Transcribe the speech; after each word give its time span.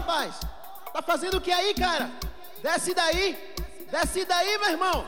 rapaz? 0.00 0.40
Tá 0.92 1.02
fazendo 1.02 1.36
o 1.36 1.40
que 1.40 1.52
aí, 1.52 1.74
cara? 1.74 2.10
Desce 2.62 2.94
daí. 2.94 3.38
Desce 3.90 4.24
daí, 4.24 4.58
meu 4.58 4.70
irmão. 4.70 5.04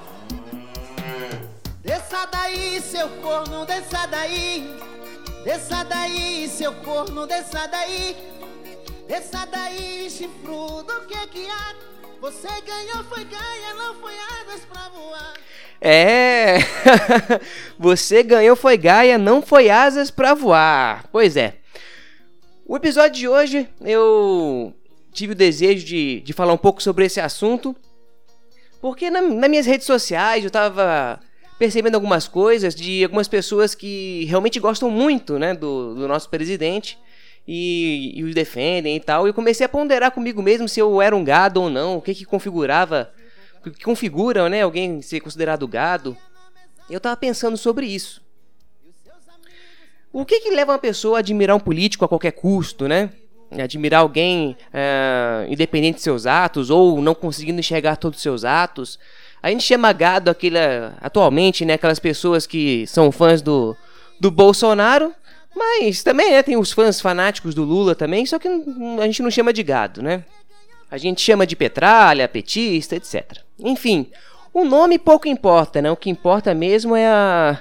Desça 1.82 2.26
daí, 2.26 2.80
seu 2.80 3.08
corno, 3.20 3.66
desça 3.66 4.06
daí. 4.06 4.78
Desça 5.44 5.84
daí, 5.84 6.48
seu 6.48 6.72
corno, 6.74 7.26
desça 7.26 7.66
daí. 7.66 8.16
Desça 9.08 9.46
daí, 9.46 10.08
chifrudo, 10.10 10.92
o 10.92 11.06
que 11.06 11.26
que 11.28 11.50
há? 11.50 11.74
Você 12.20 12.48
ganhou, 12.60 13.02
foi 13.04 13.24
ganha, 13.24 13.74
não 13.74 13.94
foi 13.96 14.14
asas 14.40 14.64
pra 14.64 14.88
voar. 14.90 15.34
É, 15.80 16.58
você 17.76 18.22
ganhou 18.22 18.54
foi 18.54 18.76
Gaia, 18.76 19.18
não 19.18 19.42
foi 19.42 19.68
asas 19.68 20.12
pra 20.12 20.32
voar. 20.32 21.04
Pois 21.10 21.36
é. 21.36 21.56
O 22.64 22.76
episódio 22.76 23.18
de 23.18 23.28
hoje 23.28 23.68
eu 23.80 24.72
tive 25.12 25.32
o 25.32 25.36
desejo 25.36 25.84
de, 25.84 26.20
de 26.20 26.32
falar 26.32 26.52
um 26.52 26.58
pouco 26.58 26.82
sobre 26.82 27.04
esse 27.04 27.20
assunto, 27.20 27.76
porque 28.80 29.10
na, 29.10 29.20
nas 29.20 29.50
minhas 29.50 29.66
redes 29.66 29.86
sociais 29.86 30.42
eu 30.42 30.50
tava 30.50 31.20
percebendo 31.58 31.94
algumas 31.94 32.26
coisas 32.26 32.74
de 32.74 33.04
algumas 33.04 33.28
pessoas 33.28 33.74
que 33.74 34.24
realmente 34.24 34.58
gostam 34.58 34.90
muito 34.90 35.38
né, 35.38 35.54
do, 35.54 35.94
do 35.94 36.08
nosso 36.08 36.28
presidente 36.28 36.98
e, 37.46 38.14
e 38.16 38.34
defendem 38.34 38.96
e 38.96 39.00
tal. 39.00 39.26
E 39.26 39.30
eu 39.30 39.34
comecei 39.34 39.64
a 39.64 39.68
ponderar 39.68 40.10
comigo 40.10 40.42
mesmo 40.42 40.68
se 40.68 40.80
eu 40.80 41.00
era 41.00 41.14
um 41.14 41.22
gado 41.22 41.62
ou 41.62 41.70
não, 41.70 41.98
o 41.98 42.02
que 42.02 42.14
que 42.14 42.24
configurava, 42.24 43.12
o 43.64 43.70
que 43.70 43.84
configura 43.84 44.48
né, 44.48 44.62
alguém 44.62 45.00
ser 45.02 45.20
considerado 45.20 45.68
gado. 45.68 46.16
Eu 46.90 46.98
tava 46.98 47.16
pensando 47.16 47.56
sobre 47.56 47.86
isso. 47.86 48.20
O 50.12 50.26
que 50.26 50.40
que 50.40 50.50
leva 50.50 50.72
uma 50.72 50.78
pessoa 50.78 51.18
a 51.18 51.20
admirar 51.20 51.56
um 51.56 51.60
político 51.60 52.04
a 52.04 52.08
qualquer 52.08 52.32
custo, 52.32 52.86
né? 52.86 53.10
Admirar 53.60 54.00
alguém 54.00 54.56
é, 54.72 55.46
independente 55.48 55.96
de 55.96 56.02
seus 56.02 56.26
atos 56.26 56.70
ou 56.70 57.00
não 57.02 57.14
conseguindo 57.14 57.60
enxergar 57.60 57.96
todos 57.96 58.18
os 58.18 58.22
seus 58.22 58.44
atos. 58.44 58.98
A 59.42 59.50
gente 59.50 59.64
chama 59.64 59.92
gado 59.92 60.30
aquele, 60.30 60.58
atualmente, 61.00 61.64
né, 61.64 61.74
aquelas 61.74 61.98
pessoas 61.98 62.46
que 62.46 62.86
são 62.86 63.10
fãs 63.10 63.42
do, 63.42 63.76
do 64.20 64.30
Bolsonaro, 64.30 65.12
mas 65.54 66.02
também 66.02 66.30
né, 66.30 66.42
tem 66.42 66.56
os 66.56 66.72
fãs 66.72 67.00
fanáticos 67.00 67.54
do 67.54 67.64
Lula 67.64 67.94
também, 67.94 68.24
só 68.24 68.38
que 68.38 68.46
a 68.46 69.06
gente 69.06 69.22
não 69.22 69.30
chama 69.30 69.52
de 69.52 69.62
gado, 69.62 70.00
né? 70.00 70.24
A 70.90 70.98
gente 70.98 71.20
chama 71.22 71.46
de 71.46 71.56
petralha, 71.56 72.28
petista, 72.28 72.94
etc. 72.94 73.38
Enfim, 73.58 74.10
o 74.52 74.64
nome 74.64 74.98
pouco 74.98 75.26
importa, 75.26 75.80
né? 75.80 75.90
O 75.90 75.96
que 75.96 76.10
importa 76.10 76.54
mesmo 76.54 76.94
é 76.94 77.06
a. 77.06 77.60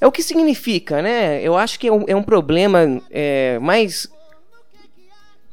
É 0.00 0.06
o 0.06 0.12
que 0.12 0.22
significa, 0.22 1.02
né? 1.02 1.42
Eu 1.42 1.56
acho 1.56 1.78
que 1.78 1.88
é 1.88 1.92
um, 1.92 2.04
é 2.06 2.14
um 2.14 2.22
problema 2.22 3.02
é, 3.10 3.58
mais 3.58 4.08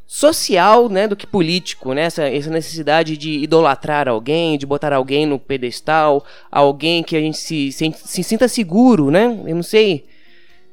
social, 0.08 0.88
né, 0.88 1.05
do 1.05 1.17
que 1.17 1.27
político, 1.27 1.94
né? 1.94 2.03
Essa, 2.03 2.23
essa 2.30 2.50
necessidade 2.50 3.17
de 3.17 3.39
idolatrar 3.39 4.08
alguém, 4.08 4.58
de 4.58 4.66
botar 4.66 4.94
alguém 4.94 5.25
no 5.25 5.38
pedestal, 5.38 6.25
alguém 6.49 7.03
que 7.03 7.17
a 7.17 7.19
gente 7.19 7.38
se, 7.38 7.73
se, 7.73 7.94
se 7.94 8.23
sinta 8.23 8.47
seguro, 8.47 9.11
né? 9.11 9.38
Eu 9.45 9.55
não 9.55 9.64
sei, 9.64 10.05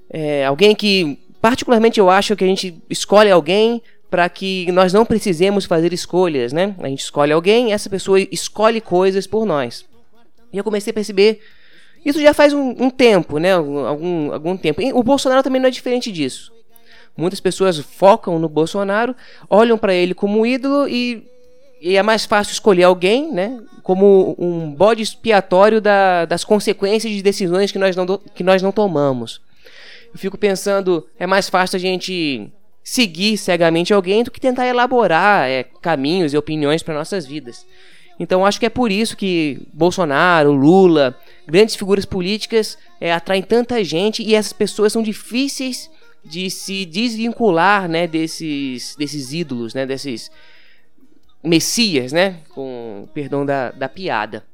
é, 0.09 0.47
alguém 0.47 0.75
que, 0.77 1.19
particularmente, 1.43 1.99
eu 1.99 2.09
acho 2.09 2.37
que 2.37 2.45
a 2.45 2.47
gente 2.47 2.81
escolhe 2.89 3.31
alguém 3.31 3.83
para 4.09 4.29
que 4.29 4.71
nós 4.71 4.93
não 4.93 5.05
precisemos 5.05 5.65
fazer 5.65 5.93
escolhas, 5.93 6.53
né? 6.53 6.77
A 6.79 6.89
gente 6.89 7.01
escolhe 7.01 7.33
alguém, 7.33 7.73
essa 7.73 7.91
pessoa 7.91 8.21
escolhe 8.31 8.81
coisas 8.81 9.27
por 9.27 9.45
nós. 9.45 9.85
E 10.53 10.57
eu 10.57 10.63
comecei 10.63 10.93
a 10.93 10.95
perceber 10.95 11.41
isso 12.05 12.21
já 12.21 12.33
faz 12.33 12.53
um, 12.53 12.71
um 12.79 12.91
tempo, 12.91 13.39
né? 13.39 13.55
Algum, 13.55 14.33
algum 14.33 14.57
tempo. 14.57 14.81
E 14.81 14.93
o 14.93 15.03
Bolsonaro 15.03 15.43
também 15.43 15.61
não 15.61 15.69
é 15.69 15.73
diferente 15.73 16.13
disso. 16.13 16.53
Muitas 17.17 17.41
pessoas 17.41 17.79
focam 17.79 18.39
no 18.39 18.49
Bolsonaro, 18.49 19.15
olham 19.49 19.79
para 19.79 19.95
ele 19.95 20.15
como 20.15 20.45
ídolo 20.45 20.89
e, 20.89 21.25
e, 21.81 21.97
é 21.97 22.03
mais 22.03 22.25
fácil 22.25 22.53
escolher 22.53 22.85
alguém, 22.85 23.33
né, 23.33 23.61
como 23.85 24.35
um 24.37 24.71
bode 24.73 25.03
expiatório 25.03 25.81
da, 25.81 26.25
das 26.25 26.43
consequências 26.43 27.13
de 27.13 27.23
decisões 27.23 27.71
que 27.71 27.79
nós, 27.79 27.95
não, 27.95 28.19
que 28.35 28.43
nós 28.43 28.63
não 28.63 28.73
tomamos. 28.73 29.41
Eu 30.13 30.19
fico 30.19 30.37
pensando, 30.37 31.07
é 31.19 31.27
mais 31.27 31.49
fácil 31.49 31.77
a 31.77 31.81
gente 31.81 32.51
seguir 32.83 33.39
cegamente 33.39 33.95
alguém 33.95 34.23
do 34.23 34.31
que 34.31 34.41
tentar 34.41 34.67
elaborar 34.67 35.49
é, 35.49 35.65
caminhos 35.81 36.35
e 36.35 36.37
opiniões 36.37 36.83
para 36.83 36.95
nossas 36.95 37.25
vidas. 37.27 37.65
Então 38.19 38.45
acho 38.45 38.61
que 38.61 38.67
é 38.67 38.71
por 38.71 38.93
isso 38.93 39.17
que 39.17 39.61
Bolsonaro, 39.73 40.53
Lula, 40.53 41.19
grandes 41.47 41.75
figuras 41.75 42.05
políticas 42.05 42.79
é, 43.01 43.13
atraem 43.13 43.43
tanta 43.43 43.83
gente 43.83 44.23
e 44.23 44.35
essas 44.35 44.53
pessoas 44.53 44.93
são 44.93 45.03
difíceis 45.03 45.91
de 46.25 46.51
se 46.51 46.85
desvincular, 46.87 47.89
né, 47.89 48.07
desses, 48.07 48.97
desses 48.97 49.33
ídolos, 49.33 49.75
né, 49.75 49.85
desses 49.85 50.31
messias, 51.43 52.13
né, 52.13 52.41
com 52.51 53.09
perdão 53.13 53.45
da, 53.45 53.71
da 53.71 53.89
piada. 53.89 54.45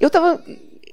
Eu 0.00 0.10
tava 0.10 0.42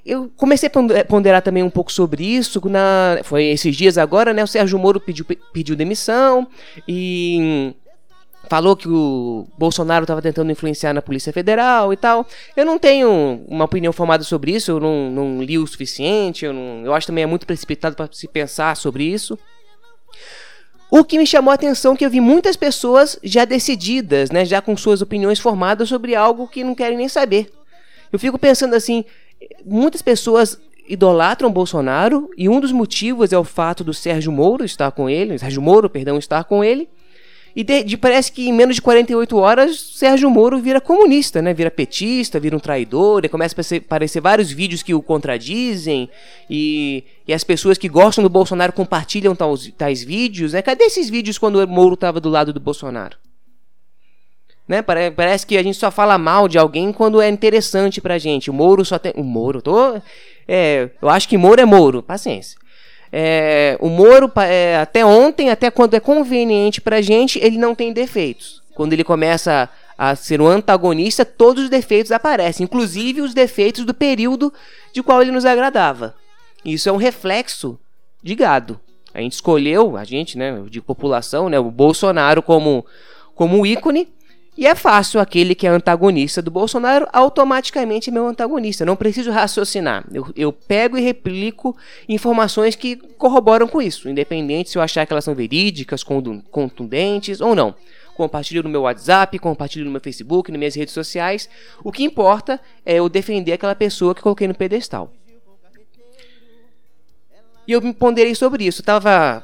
eu 0.06 0.32
comecei 0.36 0.68
a 0.68 1.06
ponderar 1.06 1.42
também 1.42 1.64
um 1.64 1.70
pouco 1.70 1.92
sobre 1.92 2.24
isso. 2.24 2.62
Na, 2.68 3.20
foi 3.24 3.46
esses 3.46 3.76
dias 3.76 3.98
agora, 3.98 4.34
né? 4.34 4.44
O 4.44 4.48
Sérgio 4.48 4.80
Moro 4.80 5.00
pediu, 5.00 5.26
pediu 5.54 5.76
demissão 5.76 6.48
e 6.88 7.74
falou 8.50 8.76
que 8.76 8.88
o 8.88 9.48
Bolsonaro 9.58 10.04
estava 10.04 10.22
tentando 10.22 10.52
influenciar 10.52 10.94
na 10.94 11.02
Polícia 11.02 11.32
Federal 11.32 11.94
e 11.94 11.98
tal. 11.98 12.28
Eu 12.56 12.66
não 12.66 12.78
tenho 12.78 13.42
uma 13.48 13.66
opinião 13.66 13.94
formada 13.94 14.24
sobre 14.24 14.52
isso, 14.52 14.72
eu 14.72 14.80
não, 14.80 15.10
não 15.10 15.42
li 15.42 15.58
o 15.58 15.66
suficiente, 15.66 16.46
eu, 16.46 16.54
não, 16.54 16.86
eu 16.86 16.94
acho 16.94 17.08
também 17.08 17.24
é 17.24 17.28
muito 17.28 17.46
precipitado 17.46 17.96
para 17.96 18.10
se 18.12 18.28
pensar 18.28 18.76
sobre 18.76 19.04
isso. 19.04 19.38
O 20.90 21.06
que 21.06 21.18
me 21.18 21.26
chamou 21.26 21.52
a 21.52 21.56
atenção 21.56 21.94
é 21.94 21.96
que 21.96 22.06
eu 22.06 22.10
vi 22.10 22.20
muitas 22.20 22.58
pessoas 22.58 23.18
já 23.24 23.46
decididas, 23.46 24.30
né, 24.30 24.44
já 24.44 24.62
com 24.62 24.76
suas 24.76 25.02
opiniões 25.02 25.40
formadas 25.40 25.88
sobre 25.88 26.16
algo 26.16 26.48
que 26.48 26.66
não 26.66 26.76
querem 26.76 26.98
nem 26.98 27.08
saber. 27.08 27.50
Eu 28.12 28.20
fico 28.20 28.38
pensando 28.38 28.76
assim, 28.76 29.06
muitas 29.66 30.02
pessoas 30.02 30.60
idolatram 30.90 31.50
Bolsonaro 31.50 32.30
e 32.38 32.50
um 32.50 32.60
dos 32.60 32.74
motivos 32.74 33.32
é 33.32 33.38
o 33.38 33.46
fato 33.46 33.82
do 33.82 33.94
Sérgio 33.94 34.30
Moro 34.30 34.66
estar 34.66 34.92
com 34.92 35.10
ele, 35.10 35.40
Sérgio 35.40 35.62
Moro, 35.62 35.90
perdão, 35.90 36.18
estar 36.18 36.44
com 36.44 36.62
ele. 36.62 36.90
E 37.56 37.64
de, 37.64 37.84
de, 37.84 37.98
parece 37.98 38.32
que 38.32 38.48
em 38.48 38.54
menos 38.54 38.76
de 38.76 38.82
48 38.82 39.38
horas, 39.38 39.80
Sérgio 39.96 40.30
Moro 40.30 40.60
vira 40.60 40.80
comunista, 40.80 41.42
né? 41.42 41.54
Vira 41.54 41.70
petista, 41.70 42.40
vira 42.40 42.56
um 42.56 42.60
traidor, 42.60 43.26
e 43.26 43.30
começa 43.30 43.56
a 43.60 43.78
aparecer 43.78 44.22
vários 44.22 44.52
vídeos 44.52 44.82
que 44.82 44.94
o 44.94 45.02
contradizem, 45.02 46.10
e, 46.50 47.04
e 47.28 47.34
as 47.34 47.44
pessoas 47.44 47.78
que 47.78 47.90
gostam 47.90 48.24
do 48.24 48.30
Bolsonaro 48.30 48.72
compartilham 48.72 49.36
tais, 49.36 49.72
tais 49.78 50.04
vídeos, 50.04 50.54
né? 50.54 50.62
Cadê 50.62 50.86
esses 50.86 51.10
vídeos 51.10 51.38
quando 51.38 51.58
o 51.58 51.68
Moro 51.68 51.96
estava 51.96 52.22
do 52.22 52.30
lado 52.30 52.54
do 52.54 52.60
Bolsonaro? 52.60 53.18
Né? 54.68 54.82
Parece 54.82 55.46
que 55.46 55.58
a 55.58 55.64
gente 55.64 55.78
só 55.78 55.92
fala 55.92 56.18
mal 56.18 56.48
de 56.48 56.58
alguém 56.58 56.94
quando 56.94 57.20
é 57.22 57.28
interessante 57.28 58.00
pra 58.00 58.18
gente. 58.18 58.50
O 58.50 58.54
Moro 58.54 58.86
só 58.86 58.98
tem. 58.98 59.12
O 59.18 59.24
Moro, 59.24 59.62
tô. 59.62 60.02
É, 60.48 60.90
eu 61.02 61.10
acho 61.10 61.28
que 61.28 61.38
Moro 61.38 61.60
é 61.60 61.66
Moro, 61.66 62.02
paciência. 62.02 62.58
É, 63.12 63.78
o 63.80 63.90
Moro, 63.90 64.32
é, 64.38 64.78
até 64.78 65.06
ontem, 65.06 65.50
até 65.50 65.70
quando 65.70 65.96
é 65.96 66.00
conveniente 66.00 66.80
pra 66.80 67.02
gente, 67.02 67.40
ele 67.40 67.58
não 67.58 67.76
tem 67.76 67.92
defeitos. 67.92 68.62
Quando 68.74 68.94
ele 68.94 69.04
começa 69.04 69.70
a 69.98 70.16
ser 70.16 70.42
um 70.42 70.48
antagonista, 70.48 71.26
todos 71.26 71.66
os 71.66 71.70
defeitos 71.70 72.12
aparecem, 72.12 72.64
inclusive 72.64 73.22
os 73.22 73.34
defeitos 73.34 73.86
do 73.86 73.94
período 73.94 74.52
de 74.94 75.04
qual 75.04 75.22
ele 75.22 75.32
nos 75.32 75.46
agradava. 75.46 76.16
Isso 76.64 76.88
é 76.88 76.92
um 76.92 76.98
reflexo 76.98 77.78
de 78.24 78.34
gado. 78.34 78.80
A 79.14 79.20
gente 79.20 79.34
escolheu, 79.34 79.98
a 79.98 80.04
gente, 80.04 80.38
né, 80.38 80.64
de 80.70 80.82
população, 80.82 81.50
né, 81.50 81.60
o 81.60 81.70
Bolsonaro 81.70 82.42
como, 82.42 82.86
como 83.36 83.66
ícone, 83.66 84.08
e 84.62 84.68
é 84.68 84.76
fácil, 84.76 85.20
aquele 85.20 85.56
que 85.56 85.66
é 85.66 85.72
antagonista 85.72 86.40
do 86.40 86.52
Bolsonaro 86.52 87.08
automaticamente 87.12 88.12
é 88.12 88.14
meu 88.14 88.28
antagonista. 88.28 88.86
Não 88.86 88.96
preciso 88.96 89.32
raciocinar. 89.32 90.06
Eu, 90.14 90.28
eu 90.36 90.54
pego 90.54 91.00
e 91.00 91.02
replico 91.02 91.76
informações 92.08 92.76
que 92.76 92.96
corroboram 92.96 93.68
com 93.68 93.82
isso, 93.82 94.08
independente 94.08 94.70
se 94.70 94.78
eu 94.78 94.84
achar 94.84 95.04
que 95.08 95.12
elas 95.12 95.26
são 95.26 95.34
verídicas, 95.34 96.04
contundentes 96.04 97.42
ou 97.42 97.56
não. 97.56 97.74
Compartilho 98.14 98.62
no 98.62 98.70
meu 98.70 98.84
WhatsApp, 98.84 99.40
compartilho 99.40 99.86
no 99.86 99.90
meu 99.90 100.00
Facebook, 100.00 100.52
nas 100.52 100.60
minhas 100.60 100.76
redes 100.76 100.94
sociais. 100.94 101.50
O 101.84 101.92
que 101.92 102.04
importa 102.04 102.62
é 102.86 102.98
eu 102.98 103.10
defender 103.10 103.54
aquela 103.54 103.74
pessoa 103.74 104.14
que 104.14 104.22
coloquei 104.22 104.48
no 104.48 104.54
pedestal. 104.54 105.12
E 107.68 107.72
eu 107.72 107.82
me 107.82 107.96
ponderei 107.96 108.36
sobre 108.36 108.66
isso. 108.66 108.82
Eu 108.82 108.86
tava 108.86 109.44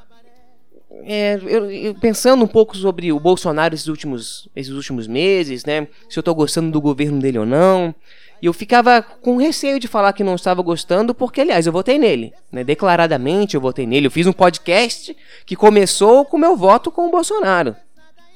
é, 1.03 1.39
eu, 1.43 1.69
eu, 1.69 1.95
pensando 1.95 2.43
um 2.43 2.47
pouco 2.47 2.75
sobre 2.75 3.11
o 3.11 3.19
Bolsonaro 3.19 3.73
esses 3.73 3.87
últimos, 3.87 4.47
esses 4.55 4.73
últimos 4.73 5.07
meses, 5.07 5.65
né? 5.65 5.87
Se 6.09 6.17
eu 6.17 6.21
estou 6.21 6.33
gostando 6.33 6.71
do 6.71 6.81
governo 6.81 7.19
dele 7.19 7.39
ou 7.39 7.45
não. 7.45 7.93
E 8.41 8.45
eu 8.45 8.53
ficava 8.53 9.01
com 9.01 9.37
receio 9.37 9.79
de 9.79 9.87
falar 9.87 10.13
que 10.13 10.23
não 10.23 10.35
estava 10.35 10.61
gostando, 10.61 11.13
porque, 11.13 11.41
aliás, 11.41 11.65
eu 11.65 11.73
votei 11.73 11.97
nele. 11.97 12.33
Né? 12.51 12.63
Declaradamente 12.63 13.55
eu 13.55 13.61
votei 13.61 13.87
nele. 13.87 14.07
Eu 14.07 14.11
fiz 14.11 14.27
um 14.27 14.33
podcast 14.33 15.15
que 15.45 15.55
começou 15.55 16.23
com 16.23 16.37
meu 16.37 16.55
voto 16.55 16.91
com 16.91 17.07
o 17.07 17.11
Bolsonaro. 17.11 17.75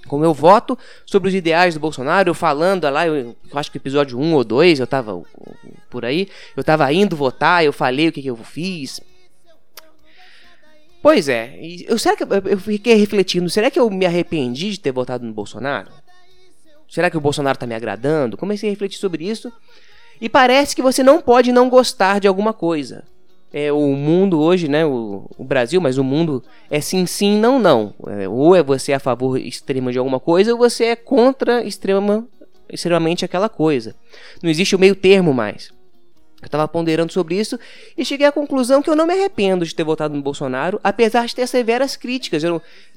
Com 0.07 0.18
meu 0.18 0.33
voto 0.33 0.77
sobre 1.06 1.30
os 1.30 1.36
ideais 1.36 1.75
do 1.75 1.80
Bolsonaro, 1.80 2.30
eu 2.30 2.33
falando 2.33 2.89
lá, 2.89 3.06
eu, 3.06 3.15
eu 3.15 3.36
acho 3.54 3.71
que 3.71 3.77
episódio 3.77 4.19
1 4.19 4.33
ou 4.33 4.44
2, 4.44 4.80
eu 4.80 4.86
estava 4.86 5.21
por 5.89 6.04
aí, 6.04 6.27
eu 6.57 6.62
estava 6.62 6.92
indo 6.92 7.15
votar, 7.15 7.63
eu 7.63 7.71
falei 7.71 8.07
o 8.07 8.12
que, 8.12 8.24
que 8.24 8.30
eu 8.30 8.36
fiz. 8.36 9.00
Pois 11.11 11.27
é. 11.27 11.59
Eu, 11.89 11.99
será 11.99 12.15
que 12.15 12.23
eu 12.23 12.57
fiquei 12.57 12.95
refletindo, 12.95 13.49
será 13.49 13.69
que 13.69 13.77
eu 13.77 13.89
me 13.89 14.05
arrependi 14.05 14.71
de 14.71 14.79
ter 14.79 14.93
votado 14.93 15.25
no 15.25 15.33
Bolsonaro? 15.33 15.91
Será 16.89 17.09
que 17.09 17.17
o 17.17 17.19
Bolsonaro 17.19 17.57
está 17.57 17.67
me 17.67 17.75
agradando? 17.75 18.37
Comecei 18.37 18.69
a 18.69 18.71
refletir 18.71 18.97
sobre 18.97 19.27
isso. 19.29 19.51
E 20.21 20.29
parece 20.29 20.73
que 20.73 20.81
você 20.81 21.03
não 21.03 21.21
pode 21.21 21.51
não 21.51 21.69
gostar 21.69 22.21
de 22.21 22.29
alguma 22.29 22.53
coisa. 22.53 23.03
É, 23.51 23.73
o 23.73 23.93
mundo 23.93 24.39
hoje, 24.39 24.69
né, 24.69 24.85
o, 24.85 25.29
o 25.37 25.43
Brasil, 25.43 25.81
mas 25.81 25.97
o 25.97 26.03
mundo 26.03 26.41
é 26.69 26.79
sim, 26.79 27.05
sim, 27.05 27.37
não, 27.37 27.59
não. 27.59 27.93
É, 28.07 28.29
ou 28.29 28.55
é 28.55 28.63
você 28.63 28.93
a 28.93 28.99
favor 28.99 29.37
extrema 29.37 29.91
de 29.91 29.97
alguma 29.97 30.17
coisa, 30.17 30.53
ou 30.53 30.57
você 30.57 30.85
é 30.85 30.95
contra 30.95 31.61
extrema, 31.61 32.25
extremamente 32.69 33.25
aquela 33.25 33.49
coisa. 33.49 33.93
Não 34.41 34.49
existe 34.49 34.77
o 34.77 34.79
meio 34.79 34.95
termo 34.95 35.33
mais. 35.33 35.73
Eu 36.41 36.47
estava 36.47 36.67
ponderando 36.67 37.13
sobre 37.13 37.35
isso 37.35 37.59
e 37.97 38.03
cheguei 38.03 38.25
à 38.25 38.31
conclusão 38.31 38.81
que 38.81 38.89
eu 38.89 38.95
não 38.95 39.05
me 39.05 39.13
arrependo 39.13 39.65
de 39.65 39.75
ter 39.75 39.83
votado 39.83 40.15
no 40.15 40.21
Bolsonaro, 40.21 40.79
apesar 40.83 41.25
de 41.25 41.35
ter 41.35 41.47
severas 41.47 41.95
críticas 41.95 42.43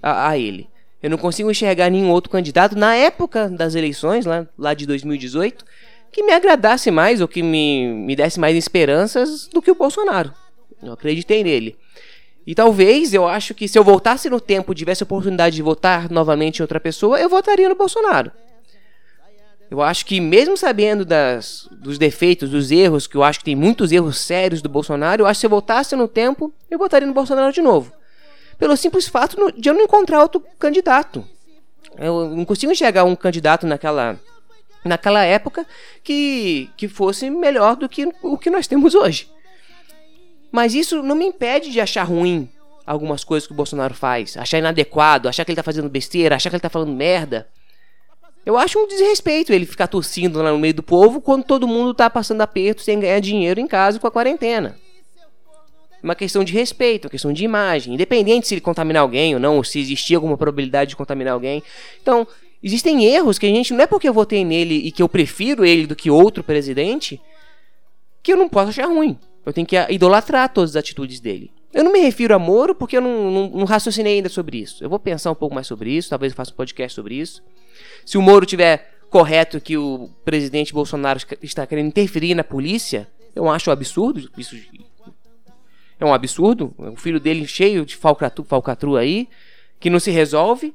a, 0.02 0.28
a, 0.28 0.38
ele. 0.38 0.68
Eu 1.02 1.10
não 1.10 1.18
consigo 1.18 1.50
enxergar 1.50 1.90
nenhum 1.90 2.10
outro 2.10 2.30
candidato 2.30 2.74
na 2.74 2.94
época 2.94 3.48
das 3.50 3.74
eleições, 3.74 4.24
lá, 4.24 4.46
lá 4.58 4.72
de 4.72 4.86
2018, 4.86 5.64
que 6.10 6.22
me 6.22 6.32
agradasse 6.32 6.90
mais 6.90 7.20
ou 7.20 7.28
que 7.28 7.42
me, 7.42 7.86
me 7.86 8.16
desse 8.16 8.40
mais 8.40 8.56
esperanças 8.56 9.46
do 9.48 9.60
que 9.60 9.70
o 9.70 9.74
Bolsonaro. 9.74 10.32
Eu 10.82 10.92
acreditei 10.92 11.44
nele. 11.44 11.76
E 12.46 12.54
talvez 12.54 13.12
eu 13.12 13.26
acho 13.26 13.54
que 13.54 13.66
se 13.66 13.78
eu 13.78 13.84
voltasse 13.84 14.30
no 14.30 14.40
tempo 14.40 14.72
e 14.72 14.74
tivesse 14.74 15.02
a 15.02 15.06
oportunidade 15.06 15.56
de 15.56 15.62
votar 15.62 16.10
novamente 16.10 16.58
em 16.58 16.62
outra 16.62 16.78
pessoa, 16.78 17.18
eu 17.18 17.28
votaria 17.28 17.68
no 17.68 17.74
Bolsonaro. 17.74 18.30
Eu 19.70 19.82
acho 19.82 20.04
que, 20.06 20.20
mesmo 20.20 20.56
sabendo 20.56 21.04
das, 21.04 21.68
dos 21.72 21.98
defeitos, 21.98 22.50
dos 22.50 22.70
erros, 22.70 23.06
que 23.06 23.16
eu 23.16 23.24
acho 23.24 23.38
que 23.38 23.44
tem 23.44 23.56
muitos 23.56 23.92
erros 23.92 24.18
sérios 24.18 24.62
do 24.62 24.68
Bolsonaro, 24.68 25.22
eu 25.22 25.26
acho 25.26 25.38
que 25.38 25.40
se 25.40 25.46
eu 25.46 25.50
voltasse 25.50 25.96
no 25.96 26.06
tempo, 26.06 26.52
eu 26.70 26.78
votaria 26.78 27.06
no 27.06 27.14
Bolsonaro 27.14 27.52
de 27.52 27.60
novo. 27.60 27.92
Pelo 28.58 28.76
simples 28.76 29.08
fato 29.08 29.52
de 29.56 29.68
eu 29.68 29.74
não 29.74 29.82
encontrar 29.82 30.22
outro 30.22 30.42
candidato. 30.58 31.26
Eu 31.98 32.28
não 32.30 32.44
consigo 32.44 32.72
enxergar 32.72 33.04
um 33.04 33.16
candidato 33.16 33.66
naquela, 33.66 34.18
naquela 34.84 35.24
época 35.24 35.66
que, 36.02 36.70
que 36.76 36.86
fosse 36.86 37.30
melhor 37.30 37.76
do 37.76 37.88
que 37.88 38.08
o 38.22 38.36
que 38.38 38.50
nós 38.50 38.66
temos 38.66 38.94
hoje. 38.94 39.30
Mas 40.52 40.74
isso 40.74 41.02
não 41.02 41.16
me 41.16 41.24
impede 41.24 41.70
de 41.70 41.80
achar 41.80 42.04
ruim 42.04 42.48
algumas 42.86 43.24
coisas 43.24 43.46
que 43.46 43.52
o 43.52 43.56
Bolsonaro 43.56 43.94
faz, 43.94 44.36
achar 44.36 44.58
inadequado, 44.58 45.28
achar 45.28 45.44
que 45.44 45.50
ele 45.50 45.56
tá 45.56 45.62
fazendo 45.62 45.88
besteira, 45.88 46.36
achar 46.36 46.50
que 46.50 46.56
ele 46.56 46.60
tá 46.60 46.68
falando 46.68 46.92
merda. 46.92 47.48
Eu 48.44 48.58
acho 48.58 48.78
um 48.78 48.86
desrespeito 48.86 49.52
ele 49.52 49.64
ficar 49.64 49.86
tossindo 49.86 50.42
lá 50.42 50.52
no 50.52 50.58
meio 50.58 50.74
do 50.74 50.82
povo 50.82 51.20
quando 51.20 51.44
todo 51.44 51.66
mundo 51.66 51.94
tá 51.94 52.10
passando 52.10 52.42
aperto 52.42 52.82
sem 52.82 53.00
ganhar 53.00 53.20
dinheiro 53.20 53.58
em 53.58 53.66
casa 53.66 53.98
com 53.98 54.06
a 54.06 54.10
quarentena. 54.10 54.76
Uma 56.02 56.14
questão 56.14 56.44
de 56.44 56.52
respeito, 56.52 57.06
uma 57.06 57.10
questão 57.10 57.32
de 57.32 57.42
imagem, 57.42 57.94
independente 57.94 58.46
se 58.46 58.54
ele 58.54 58.60
contaminar 58.60 59.00
alguém 59.00 59.34
ou 59.34 59.40
não, 59.40 59.56
ou 59.56 59.64
se 59.64 59.80
existia 59.80 60.18
alguma 60.18 60.36
probabilidade 60.36 60.90
de 60.90 60.96
contaminar 60.96 61.32
alguém. 61.32 61.62
Então, 62.02 62.26
existem 62.62 63.06
erros 63.06 63.38
que 63.38 63.46
a 63.46 63.48
gente 63.48 63.72
não 63.72 63.80
é 63.80 63.86
porque 63.86 64.06
eu 64.06 64.12
votei 64.12 64.44
nele 64.44 64.74
e 64.74 64.92
que 64.92 65.02
eu 65.02 65.08
prefiro 65.08 65.64
ele 65.64 65.86
do 65.86 65.96
que 65.96 66.10
outro 66.10 66.44
presidente 66.44 67.18
que 68.22 68.30
eu 68.30 68.36
não 68.36 68.50
posso 68.50 68.68
achar 68.68 68.86
ruim. 68.86 69.18
Eu 69.46 69.52
tenho 69.54 69.66
que 69.66 69.76
idolatrar 69.90 70.52
todas 70.52 70.70
as 70.70 70.76
atitudes 70.76 71.20
dele. 71.20 71.50
Eu 71.72 71.82
não 71.82 71.92
me 71.92 72.00
refiro 72.00 72.34
a 72.34 72.38
Moro 72.38 72.74
porque 72.74 72.98
eu 72.98 73.00
não, 73.00 73.30
não, 73.30 73.48
não 73.48 73.64
raciocinei 73.64 74.16
ainda 74.16 74.28
sobre 74.28 74.58
isso. 74.58 74.84
Eu 74.84 74.90
vou 74.90 74.98
pensar 74.98 75.30
um 75.30 75.34
pouco 75.34 75.54
mais 75.54 75.66
sobre 75.66 75.90
isso, 75.90 76.10
talvez 76.10 76.32
eu 76.32 76.36
faça 76.36 76.52
um 76.52 76.56
podcast 76.56 76.94
sobre 76.94 77.14
isso. 77.14 77.42
Se 78.04 78.18
o 78.18 78.22
Moro 78.22 78.44
tiver 78.44 78.90
correto 79.10 79.60
que 79.60 79.76
o 79.76 80.10
presidente 80.24 80.72
Bolsonaro 80.72 81.20
está 81.42 81.66
querendo 81.66 81.86
interferir 81.86 82.34
na 82.34 82.44
polícia, 82.44 83.08
eu 83.34 83.48
acho 83.48 83.70
um 83.70 83.72
absurdo. 83.72 84.30
Isso 84.36 84.56
é 85.98 86.04
um 86.04 86.12
absurdo. 86.12 86.74
O 86.76 86.96
filho 86.96 87.20
dele 87.20 87.46
cheio 87.46 87.84
de 87.86 87.96
falcatru, 87.96 88.44
falcatru 88.44 88.96
aí, 88.96 89.28
que 89.78 89.90
não 89.90 90.00
se 90.00 90.10
resolve. 90.10 90.74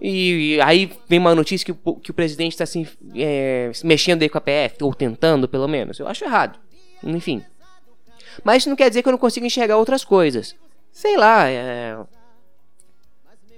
E 0.00 0.58
aí 0.62 0.90
vem 1.08 1.18
uma 1.18 1.34
notícia 1.34 1.64
que 1.64 1.80
o, 1.84 1.94
que 1.96 2.10
o 2.10 2.14
presidente 2.14 2.52
está 2.52 2.64
assim, 2.64 2.86
é, 3.14 3.70
mexendo 3.82 4.22
aí 4.22 4.28
com 4.28 4.38
a 4.38 4.40
PF, 4.40 4.82
ou 4.82 4.94
tentando 4.94 5.48
pelo 5.48 5.68
menos. 5.68 5.98
Eu 5.98 6.06
acho 6.06 6.24
errado. 6.24 6.58
Enfim. 7.02 7.42
Mas 8.42 8.58
isso 8.62 8.68
não 8.68 8.76
quer 8.76 8.88
dizer 8.88 9.02
que 9.02 9.08
eu 9.08 9.12
não 9.12 9.18
consiga 9.18 9.46
enxergar 9.46 9.76
outras 9.76 10.04
coisas. 10.04 10.54
Sei 10.92 11.16
lá, 11.16 11.48
é, 11.48 11.96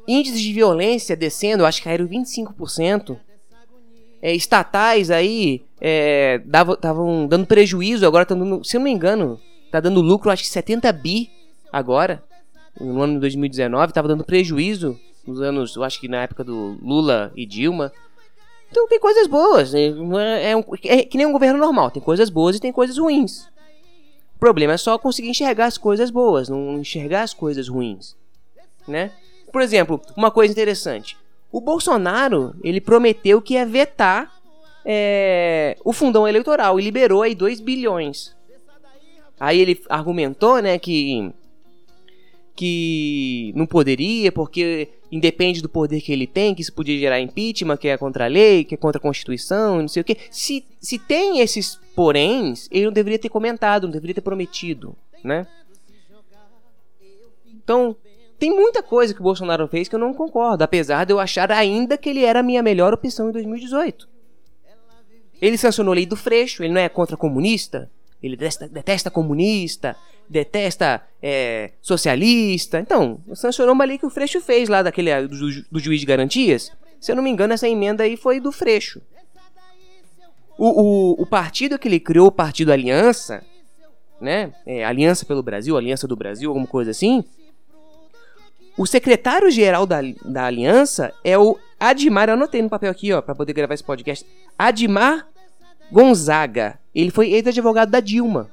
Índices 0.07 0.41
de 0.41 0.53
violência 0.53 1.17
descendo, 1.17 1.67
acho 1.67 1.79
que 1.79 1.85
caíram 1.85 2.07
25%. 2.07 3.19
É, 4.23 4.35
estatais 4.35 5.11
aí 5.11 5.63
estavam 6.75 7.25
é, 7.25 7.27
dando 7.29 7.47
prejuízo, 7.47 8.07
agora 8.07 8.23
estão 8.23 8.39
dando, 8.39 8.65
se 8.65 8.77
eu 8.77 8.81
não 8.81 8.85
me 8.85 8.91
engano, 8.91 9.41
tá 9.71 9.79
dando 9.79 10.01
lucro, 10.01 10.31
acho 10.31 10.43
que 10.43 10.49
70 10.49 10.91
bi 10.93 11.31
agora, 11.73 12.23
no 12.81 13.03
ano 13.03 13.15
de 13.15 13.21
2019, 13.21 13.91
estava 13.91 14.09
dando 14.09 14.25
prejuízo 14.25 14.99
nos 15.27 15.41
anos, 15.41 15.77
eu 15.77 15.83
acho 15.83 16.01
que 16.01 16.09
na 16.09 16.23
época 16.23 16.45
do 16.45 16.79
Lula 16.81 17.33
e 17.35 17.45
Dilma. 17.45 17.93
Então 18.71 18.89
tem 18.89 18.99
coisas 18.99 19.27
boas, 19.27 19.73
né? 19.73 19.81
é, 20.19 20.51
é, 20.51 20.57
um, 20.57 20.65
é 20.85 21.03
que 21.03 21.19
nem 21.19 21.27
um 21.27 21.33
governo 21.33 21.59
normal, 21.59 21.91
tem 21.91 22.03
coisas 22.03 22.31
boas 22.31 22.57
e 22.57 22.61
tem 22.61 22.73
coisas 22.73 22.99
ruins. 22.99 23.47
O 24.35 24.39
problema 24.39 24.75
é 24.75 24.77
só 24.77 24.99
conseguir 24.99 25.31
enxergar 25.31 25.67
as 25.67 25.79
coisas 25.79 26.11
boas, 26.11 26.49
não 26.49 26.79
enxergar 26.79 27.23
as 27.23 27.33
coisas 27.33 27.69
ruins, 27.69 28.17
né? 28.87 29.13
Por 29.57 29.63
exemplo, 29.63 30.03
uma 30.15 30.31
coisa 30.31 30.53
interessante. 30.53 31.17
O 31.51 31.63
Bolsonaro, 31.63 32.55
ele 32.63 32.79
prometeu 32.79 33.41
que 33.41 33.55
ia 33.55 33.65
vetar 33.65 34.31
é, 34.85 35.79
o 35.83 35.95
fundão 35.95 36.29
eleitoral 36.29 36.79
e 36.79 36.83
liberou 36.83 37.23
aí 37.23 37.35
2 37.35 37.61
bilhões. 37.61 38.37
Aí 39.41 39.59
ele 39.59 39.83
argumentou, 39.89 40.61
né, 40.61 40.79
que 40.79 41.33
que 42.55 43.51
não 43.57 43.67
poderia 43.67 44.31
porque 44.31 44.91
independe 45.11 45.63
do 45.63 45.71
poder 45.71 46.03
que 46.03 46.13
ele 46.13 46.27
tem, 46.27 46.55
que 46.55 46.61
isso 46.61 46.75
podia 46.75 46.99
gerar 46.99 47.19
impeachment, 47.19 47.79
que 47.79 47.89
é 47.89 47.97
contra 47.97 48.27
a 48.27 48.29
lei, 48.29 48.63
que 48.63 48.75
é 48.75 48.77
contra 48.77 48.99
a 48.99 49.03
Constituição, 49.03 49.81
não 49.81 49.89
sei 49.89 50.03
o 50.03 50.05
que. 50.05 50.19
Se, 50.31 50.67
se 50.79 50.99
tem 50.99 51.41
esses 51.41 51.81
poréns, 51.95 52.69
ele 52.71 52.85
não 52.85 52.93
deveria 52.93 53.19
ter 53.19 53.31
comentado, 53.31 53.85
não 53.85 53.93
deveria 53.93 54.17
ter 54.17 54.21
prometido, 54.21 54.95
né? 55.25 55.47
Então, 57.47 57.97
tem 58.39 58.55
muita 58.55 58.83
coisa 58.83 59.15
que 59.15 59.21
o 59.21 59.23
Bolsonaro 59.23 59.67
fez 59.67 59.89
que 59.89 59.95
eu 59.95 59.99
não 59.99 60.13
concordo, 60.13 60.63
apesar 60.63 61.05
de 61.05 61.13
eu 61.13 61.19
achar 61.19 61.51
ainda 61.51 61.97
que 61.97 62.09
ele 62.09 62.25
era 62.25 62.41
a 62.41 62.43
minha 62.43 62.63
melhor 62.63 62.93
opção 62.93 63.29
em 63.29 63.33
2018. 63.33 64.09
Ele 65.41 65.57
sancionou 65.59 65.93
a 65.93 65.95
lei 65.95 66.07
do 66.07 66.17
Freixo, 66.17 66.63
ele 66.63 66.73
não 66.73 66.81
é 66.81 66.89
contra 66.89 67.17
comunista, 67.17 67.91
ele 68.23 68.37
detesta, 68.37 68.69
detesta 68.69 69.11
comunista, 69.11 69.97
detesta 70.29 71.03
é, 71.23 71.73
socialista. 71.81 72.81
Então, 72.81 73.21
sancionou 73.35 73.75
uma 73.75 73.85
lei 73.85 73.99
que 73.99 74.07
o 74.07 74.11
Freixo 74.11 74.41
fez 74.41 74.69
lá 74.69 74.83
daquele 74.83 75.29
do, 75.29 75.63
do, 75.71 75.79
juiz 75.79 76.01
de 76.01 76.07
garantias. 76.07 76.73
Se 77.01 77.13
eu 77.13 77.17
não 77.17 77.23
me 77.23 77.31
engano, 77.31 77.53
essa 77.53 77.69
emenda 77.69 78.05
aí 78.05 78.17
foi 78.17 78.41
do 78.41 78.51
Freixo. 78.51 79.01
O, 80.59 80.83
o, 80.83 81.23
o 81.23 81.27
partido 81.27 81.79
que 81.79 81.87
ele 81.87 82.01
criou, 82.01 82.29
o 82.29 82.33
Partido 82.33 82.73
Aliança, 82.73 83.45
né? 84.19 84.55
É, 84.65 84.87
Aliança 84.87 85.27
pelo 85.27 85.43
Brasil, 85.43 85.77
Aliança 85.77 86.09
do 86.09 86.17
Brasil, 86.17 86.49
alguma 86.49 86.67
coisa 86.67 86.91
assim 86.91 87.23
o 88.77 88.87
secretário-geral 88.87 89.87
da, 89.87 90.01
da 90.25 90.45
aliança 90.45 91.13
é 91.25 91.39
o 91.39 91.59
Admar, 91.79 92.29
eu 92.29 92.35
anotei 92.35 92.63
no 92.63 92.71
papel 92.71 92.91
aqui, 92.91 93.13
ó, 93.13 93.21
para 93.21 93.35
poder 93.35 93.53
gravar 93.53 93.75
esse 93.75 93.85
podcast. 93.85 94.27
Admar 94.59 95.27
Gonzaga. 95.91 96.79
Ele 96.95 97.11
foi 97.11 97.31
ex-advogado 97.33 97.91
da 97.91 98.01
Dilma. 98.01 98.51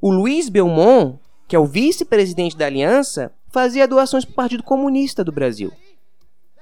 O 0.00 0.10
Luiz 0.10 0.48
Belmont, 0.48 1.18
que 1.46 1.54
é 1.54 1.58
o 1.58 1.66
vice-presidente 1.66 2.56
da 2.56 2.66
aliança, 2.66 3.32
fazia 3.50 3.86
doações 3.86 4.24
para 4.24 4.32
o 4.32 4.36
Partido 4.36 4.62
Comunista 4.62 5.22
do 5.22 5.32
Brasil. 5.32 5.72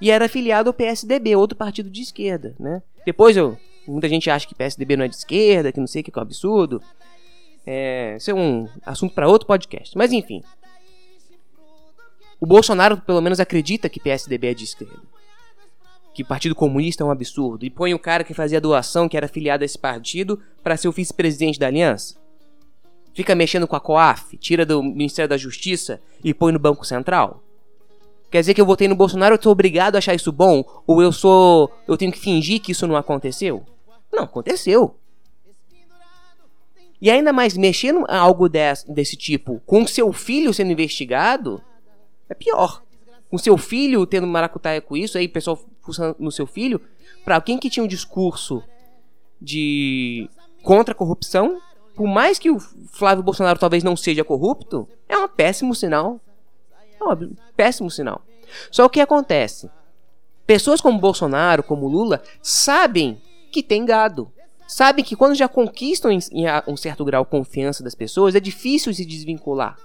E 0.01 0.11
era 0.11 0.27
afiliado 0.27 0.69
ao 0.69 0.75
PSDB, 0.75 1.37
outro 1.37 1.57
partido 1.57 1.91
de 1.91 2.03
esquerda, 2.03 2.55
né? 2.59 2.83
Depois 3.05 3.37
eu, 3.37 3.59
muita 3.87 4.09
gente 4.09 4.31
acha 4.31 4.47
que 4.47 4.55
PSDB 4.55 4.97
não 4.97 5.05
é 5.05 5.09
de 5.09 5.17
esquerda, 5.17 5.73
que 5.73 5.81
não 5.81 5.87
sei 5.87 6.03
o 6.03 6.05
que, 6.05 6.11
que 6.11 6.19
é 6.19 6.21
um 6.21 6.23
absurdo. 6.23 6.83
É, 7.67 8.17
isso 8.17 8.31
é 8.31 8.35
um 8.35 8.69
assunto 8.85 9.15
para 9.15 9.29
outro 9.29 9.47
podcast. 9.47 9.97
Mas 9.97 10.13
enfim, 10.13 10.43
o 12.41 12.47
Bolsonaro, 12.47 12.99
pelo 12.99 13.21
menos, 13.21 13.41
acredita 13.41 13.89
que 13.89 14.01
PSDB 14.01 14.49
é 14.49 14.55
de 14.55 14.65
esquerda. 14.65 15.03
Que 16.15 16.23
Partido 16.25 16.55
Comunista 16.55 17.03
é 17.03 17.07
um 17.07 17.11
absurdo. 17.11 17.65
E 17.65 17.71
põe 17.71 17.95
o 17.95 17.99
cara 17.99 18.25
que 18.25 18.35
fazia 18.35 18.61
doação, 18.61 19.09
que 19.09 19.17
era 19.17 19.27
afiliado 19.27 19.63
a 19.63 19.67
esse 19.67 19.79
partido, 19.79 20.41
para 20.63 20.77
ser 20.77 20.89
o 20.89 20.93
vice-presidente 20.93 21.59
da 21.59 21.67
aliança. 21.67 22.17
Fica 23.15 23.35
mexendo 23.35 23.67
com 23.67 23.75
a 23.75 23.81
COAF, 23.81 24.37
tira 24.37 24.65
do 24.65 24.83
Ministério 24.83 25.29
da 25.29 25.37
Justiça 25.37 26.01
e 26.23 26.33
põe 26.33 26.53
no 26.53 26.59
Banco 26.59 26.85
Central. 26.85 27.43
Quer 28.31 28.41
dizer 28.41 28.55
que 28.55 28.61
eu 28.61 28.67
votei 28.67 28.87
no 28.87 28.95
Bolsonaro, 28.95 29.35
eu 29.35 29.43
sou 29.43 29.53
obrigado 29.53 29.97
a 29.97 29.99
achar 29.99 30.15
isso 30.15 30.31
bom? 30.31 30.63
Ou 30.87 31.03
eu 31.03 31.11
sou. 31.11 31.73
Eu 31.87 31.97
tenho 31.97 32.13
que 32.13 32.19
fingir 32.19 32.61
que 32.61 32.73
isso 32.73 32.87
não 32.87 32.95
aconteceu? 32.95 33.65
Não, 34.13 34.25
aconteceu. 34.25 34.95
E 37.01 37.11
ainda 37.11 37.33
mais, 37.33 37.57
mexendo 37.57 38.05
algo 38.09 38.49
desse, 38.49 38.93
desse 38.93 39.17
tipo 39.17 39.63
com 39.65 39.87
seu 39.87 40.13
filho 40.13 40.53
sendo 40.53 40.73
investigado, 40.73 41.63
é 42.29 42.35
pior. 42.35 42.83
Com 43.31 43.39
seu 43.39 43.57
filho 43.59 44.07
tendo 44.07 44.27
maracutaia 44.27 44.81
com 44.81 44.97
isso, 44.97 45.19
aí 45.19 45.27
o 45.27 45.33
pessoal 45.33 45.59
fuçando 45.83 46.17
no 46.19 46.31
seu 46.31 46.47
filho, 46.47 46.81
para 47.25 47.35
alguém 47.35 47.59
que 47.59 47.71
tinha 47.71 47.85
um 47.85 47.89
discurso 47.89 48.63
de 49.41 50.29
contra 50.63 50.93
a 50.93 50.95
corrupção, 50.97 51.61
por 51.95 52.07
mais 52.07 52.39
que 52.39 52.51
o 52.51 52.59
Flávio 52.59 53.25
Bolsonaro 53.25 53.59
talvez 53.59 53.83
não 53.83 53.97
seja 53.97 54.25
corrupto, 54.25 54.89
é 55.09 55.17
um 55.17 55.29
péssimo 55.29 55.75
sinal. 55.75 56.21
É 57.01 57.05
um 57.05 57.35
péssimo 57.57 57.91
sinal. 57.91 58.23
Só 58.71 58.85
o 58.85 58.91
que 58.91 59.01
acontece? 59.01 59.71
Pessoas 60.47 60.81
como 60.81 60.99
Bolsonaro, 60.99 61.63
como 61.63 61.89
Lula, 61.89 62.23
sabem 62.43 63.21
que 63.53 63.63
tem 63.63 63.85
gado. 63.85 64.33
Sabem 64.67 65.05
que 65.05 65.17
quando 65.17 65.35
já 65.35 65.49
conquistam 65.49 66.11
em 66.11 66.21
um 66.67 66.77
certo 66.77 67.05
grau 67.05 67.25
confiança 67.25 67.83
das 67.83 67.95
pessoas, 67.95 68.35
é 68.35 68.41
difícil 68.41 68.93
se 68.93 69.05
desvincular. 69.05 69.79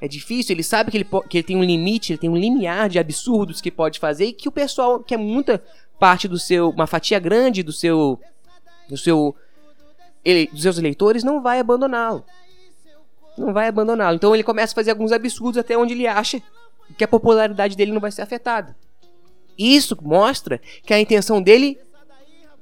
É 0.00 0.06
difícil, 0.06 0.54
ele 0.54 0.62
sabe 0.62 0.90
que 0.90 0.96
ele, 0.98 1.08
que 1.28 1.38
ele 1.38 1.44
tem 1.44 1.56
um 1.56 1.64
limite, 1.64 2.12
ele 2.12 2.18
tem 2.18 2.30
um 2.30 2.36
limiar 2.36 2.88
de 2.88 2.98
absurdos 2.98 3.60
que 3.60 3.70
pode 3.70 3.98
fazer 3.98 4.26
e 4.26 4.32
que 4.32 4.48
o 4.48 4.52
pessoal, 4.52 5.00
que 5.00 5.14
é 5.14 5.16
muita 5.16 5.62
parte 5.98 6.28
do 6.28 6.38
seu, 6.38 6.70
uma 6.70 6.86
fatia 6.86 7.18
grande 7.18 7.62
do 7.62 7.72
seu, 7.72 8.20
do 8.88 8.96
seu, 8.96 9.34
ele, 10.24 10.46
dos 10.52 10.62
seus 10.62 10.78
eleitores, 10.78 11.24
não 11.24 11.42
vai 11.42 11.58
abandoná-lo. 11.58 12.24
Não 13.36 13.52
vai 13.52 13.68
abandoná-lo. 13.68 14.16
Então 14.16 14.34
ele 14.34 14.44
começa 14.44 14.72
a 14.72 14.76
fazer 14.76 14.90
alguns 14.90 15.10
absurdos 15.10 15.58
até 15.58 15.76
onde 15.76 15.94
ele 15.94 16.06
acha 16.06 16.40
que 16.96 17.04
a 17.04 17.08
popularidade 17.08 17.76
dele 17.76 17.92
não 17.92 18.00
vai 18.00 18.12
ser 18.12 18.22
afetada. 18.22 18.76
Isso 19.58 19.98
mostra 20.00 20.60
que 20.84 20.94
a 20.94 21.00
intenção 21.00 21.42
dele 21.42 21.78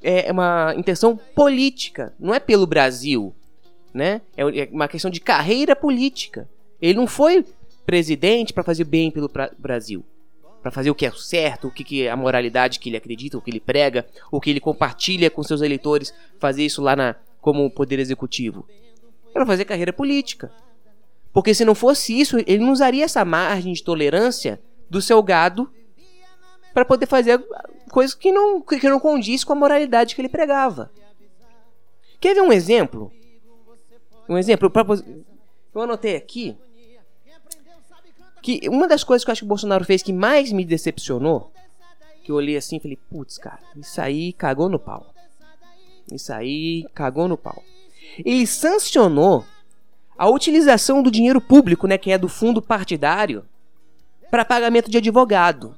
é 0.03 0.33
uma 0.33 0.75
intenção 0.77 1.19
política, 1.35 2.15
não 2.19 2.33
é 2.35 2.41
pelo 2.41 2.67
Brasil, 2.67 3.35
né? 3.93 4.21
É, 4.37 4.43
é 4.43 4.69
uma 4.73 4.89
questão 4.89 5.11
de 5.11 5.21
carreira 5.21 5.75
política. 5.77 6.49
Ele 6.81 6.95
não 6.95 7.07
foi 7.07 7.45
presidente 7.87 8.53
para 8.53 8.65
fazer 8.65 8.85
bem 8.85 9.11
pelo 9.11 9.31
Brasil, 9.59 10.05
para 10.61 10.71
fazer 10.71 10.91
o 10.91 10.95
que 10.95 11.07
é 11.07 11.11
certo, 11.13 11.69
o 11.69 11.71
que, 11.71 11.85
que 11.85 12.03
é 12.03 12.11
a 12.11 12.17
moralidade 12.17 12.81
que 12.81 12.89
ele 12.89 12.97
acredita, 12.97 13.39
o 13.39 13.41
que 13.41 13.51
ele 13.51 13.61
prega, 13.61 14.07
o 14.31 14.41
que 14.41 14.51
ele 14.51 14.61
compartilha 14.61 15.31
com 15.31 15.43
seus 15.43 15.63
eleitores, 15.63 16.13
fazer 16.39 16.65
isso 16.65 16.83
lá 16.83 16.97
na 16.97 17.15
como 17.41 17.71
poder 17.71 18.01
executivo. 18.01 18.67
Para 19.33 19.47
fazer 19.47 19.65
carreira 19.65 19.93
política. 19.93 20.53
Porque 21.33 21.55
se 21.55 21.65
não 21.65 21.75
fosse 21.75 22.19
isso, 22.19 22.39
ele 22.39 22.59
não 22.59 22.73
usaria 22.73 23.05
essa 23.05 23.25
margem 23.25 23.73
de 23.73 23.85
tolerância 23.85 24.61
do 24.91 25.01
seu 25.01 25.23
gado 25.23 25.71
para 26.75 26.85
poder 26.85 27.07
fazer 27.07 27.41
coisas 27.91 28.15
que 28.15 28.33
não, 28.33 28.61
que 28.61 28.89
não 28.89 28.99
condiz 28.99 29.45
com 29.45 29.53
a 29.53 29.57
moralidade 29.57 30.15
que 30.15 30.21
ele 30.21 30.29
pregava. 30.29 30.91
Quer 32.19 32.35
ver 32.35 32.41
um 32.41 32.53
exemplo? 32.53 33.13
Um 34.29 34.37
exemplo, 34.37 34.73
eu 35.73 35.83
anotei 35.83 36.17
aqui 36.17 36.57
que 38.43 38.69
uma 38.69 38.87
das 38.87 39.03
coisas 39.03 39.25
que 39.25 39.31
eu 39.31 39.33
acho 39.33 39.41
que 39.41 39.47
o 39.47 39.49
Bolsonaro 39.49 39.85
fez 39.85 40.03
que 40.03 40.13
mais 40.13 40.53
me 40.53 40.65
decepcionou, 40.65 41.51
que 42.23 42.31
eu 42.31 42.37
olhei 42.37 42.57
assim 42.57 42.77
e 42.77 42.81
falei, 42.81 42.99
putz, 43.11 43.39
cara, 43.39 43.61
isso 43.77 44.01
aí 44.01 44.33
cagou 44.33 44.69
no 44.69 44.79
pau. 44.79 45.13
Isso 46.11 46.33
aí 46.33 46.87
cagou 46.95 47.27
no 47.27 47.37
pau. 47.37 47.63
Ele 48.19 48.47
sancionou 48.47 49.45
a 50.17 50.29
utilização 50.29 51.03
do 51.03 51.11
dinheiro 51.11 51.41
público, 51.41 51.87
né, 51.87 51.99
que 51.99 52.11
é 52.11 52.19
do 52.19 52.29
fundo 52.29 52.63
partidário, 52.63 53.45
para 54.31 54.45
pagamento 54.45 54.91
de 54.91 54.99
advogado. 54.99 55.77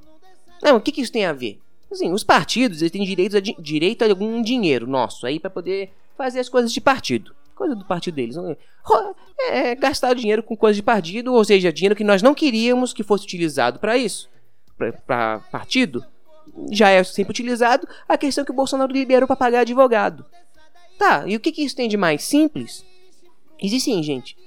Não, 0.61 0.77
o 0.77 0.81
que, 0.81 0.91
que 0.91 1.01
isso 1.01 1.11
tem 1.11 1.25
a 1.25 1.33
ver? 1.33 1.59
Assim, 1.91 2.11
os 2.11 2.23
partidos 2.23 2.81
eles 2.81 2.91
têm 2.91 3.03
direito 3.03 3.37
a, 3.37 3.39
direito 3.39 4.03
a 4.03 4.09
algum 4.09 4.41
dinheiro 4.41 4.85
nosso 4.85 5.25
aí 5.25 5.39
para 5.39 5.49
poder 5.49 5.91
fazer 6.17 6.39
as 6.39 6.49
coisas 6.49 6.71
de 6.71 6.79
partido. 6.79 7.35
Coisa 7.59 7.75
do 7.75 7.83
partido 7.83 8.15
deles. 8.15 8.37
É, 8.37 9.71
é, 9.71 9.75
gastar 9.75 10.13
dinheiro 10.13 10.41
com 10.41 10.55
coisas 10.55 10.77
de 10.77 10.81
partido, 10.81 11.33
ou 11.33 11.43
seja, 11.43 11.73
dinheiro 11.73 11.93
que 11.93 12.05
nós 12.05 12.21
não 12.21 12.33
queríamos 12.33 12.93
que 12.93 13.03
fosse 13.03 13.25
utilizado 13.25 13.79
para 13.79 13.97
isso, 13.97 14.29
para 15.05 15.39
partido, 15.51 16.01
já 16.71 16.87
é 16.87 17.03
sempre 17.03 17.31
utilizado. 17.31 17.85
A 18.07 18.17
questão 18.17 18.43
é 18.43 18.45
que 18.45 18.51
o 18.51 18.55
Bolsonaro 18.55 18.93
liberou 18.93 19.27
para 19.27 19.35
pagar 19.35 19.59
advogado. 19.59 20.25
Tá, 20.97 21.25
e 21.27 21.35
o 21.35 21.39
que, 21.39 21.51
que 21.51 21.61
isso 21.61 21.75
tem 21.75 21.89
de 21.89 21.97
mais 21.97 22.23
simples? 22.23 22.85
Existem, 23.61 24.01
gente, 24.01 24.37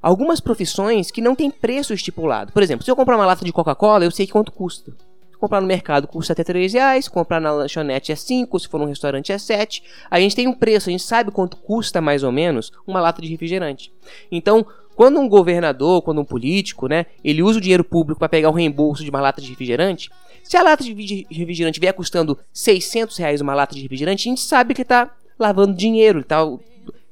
algumas 0.00 0.40
profissões 0.40 1.10
que 1.10 1.20
não 1.20 1.34
tem 1.34 1.50
preço 1.50 1.92
estipulado. 1.92 2.54
Por 2.54 2.62
exemplo, 2.62 2.86
se 2.86 2.90
eu 2.90 2.96
comprar 2.96 3.16
uma 3.16 3.26
lata 3.26 3.44
de 3.44 3.52
Coca-Cola, 3.52 4.06
eu 4.06 4.10
sei 4.10 4.26
quanto 4.26 4.50
custa. 4.50 4.96
Comprar 5.38 5.60
no 5.60 5.66
mercado 5.66 6.06
custa 6.06 6.32
até 6.32 6.42
3 6.42 6.72
reais, 6.72 7.08
comprar 7.08 7.40
na 7.40 7.52
lanchonete 7.52 8.12
é 8.12 8.16
5, 8.16 8.58
se 8.58 8.68
for 8.68 8.78
num 8.78 8.86
restaurante 8.86 9.32
é 9.32 9.38
7. 9.38 9.82
A 10.10 10.18
gente 10.18 10.34
tem 10.34 10.48
um 10.48 10.54
preço, 10.54 10.88
a 10.88 10.92
gente 10.92 11.02
sabe 11.02 11.30
quanto 11.30 11.56
custa 11.56 12.00
mais 12.00 12.22
ou 12.22 12.32
menos 12.32 12.72
uma 12.86 13.00
lata 13.00 13.20
de 13.20 13.28
refrigerante. 13.28 13.92
Então, 14.30 14.66
quando 14.94 15.20
um 15.20 15.28
governador, 15.28 16.00
quando 16.00 16.22
um 16.22 16.24
político, 16.24 16.88
né, 16.88 17.04
ele 17.22 17.42
usa 17.42 17.58
o 17.58 17.60
dinheiro 17.60 17.84
público 17.84 18.18
para 18.18 18.30
pegar 18.30 18.48
o 18.48 18.52
reembolso 18.52 19.04
de 19.04 19.10
uma 19.10 19.20
lata 19.20 19.42
de 19.42 19.50
refrigerante, 19.50 20.10
se 20.42 20.56
a 20.56 20.62
lata 20.62 20.82
de 20.82 21.26
refrigerante 21.30 21.78
vier 21.78 21.92
custando 21.92 22.38
600 22.52 23.16
reais 23.18 23.40
uma 23.42 23.54
lata 23.54 23.74
de 23.74 23.82
refrigerante, 23.82 24.26
a 24.26 24.30
gente 24.30 24.40
sabe 24.40 24.72
que 24.72 24.82
está 24.82 25.10
lavando 25.38 25.74
dinheiro, 25.74 26.20
está 26.20 26.46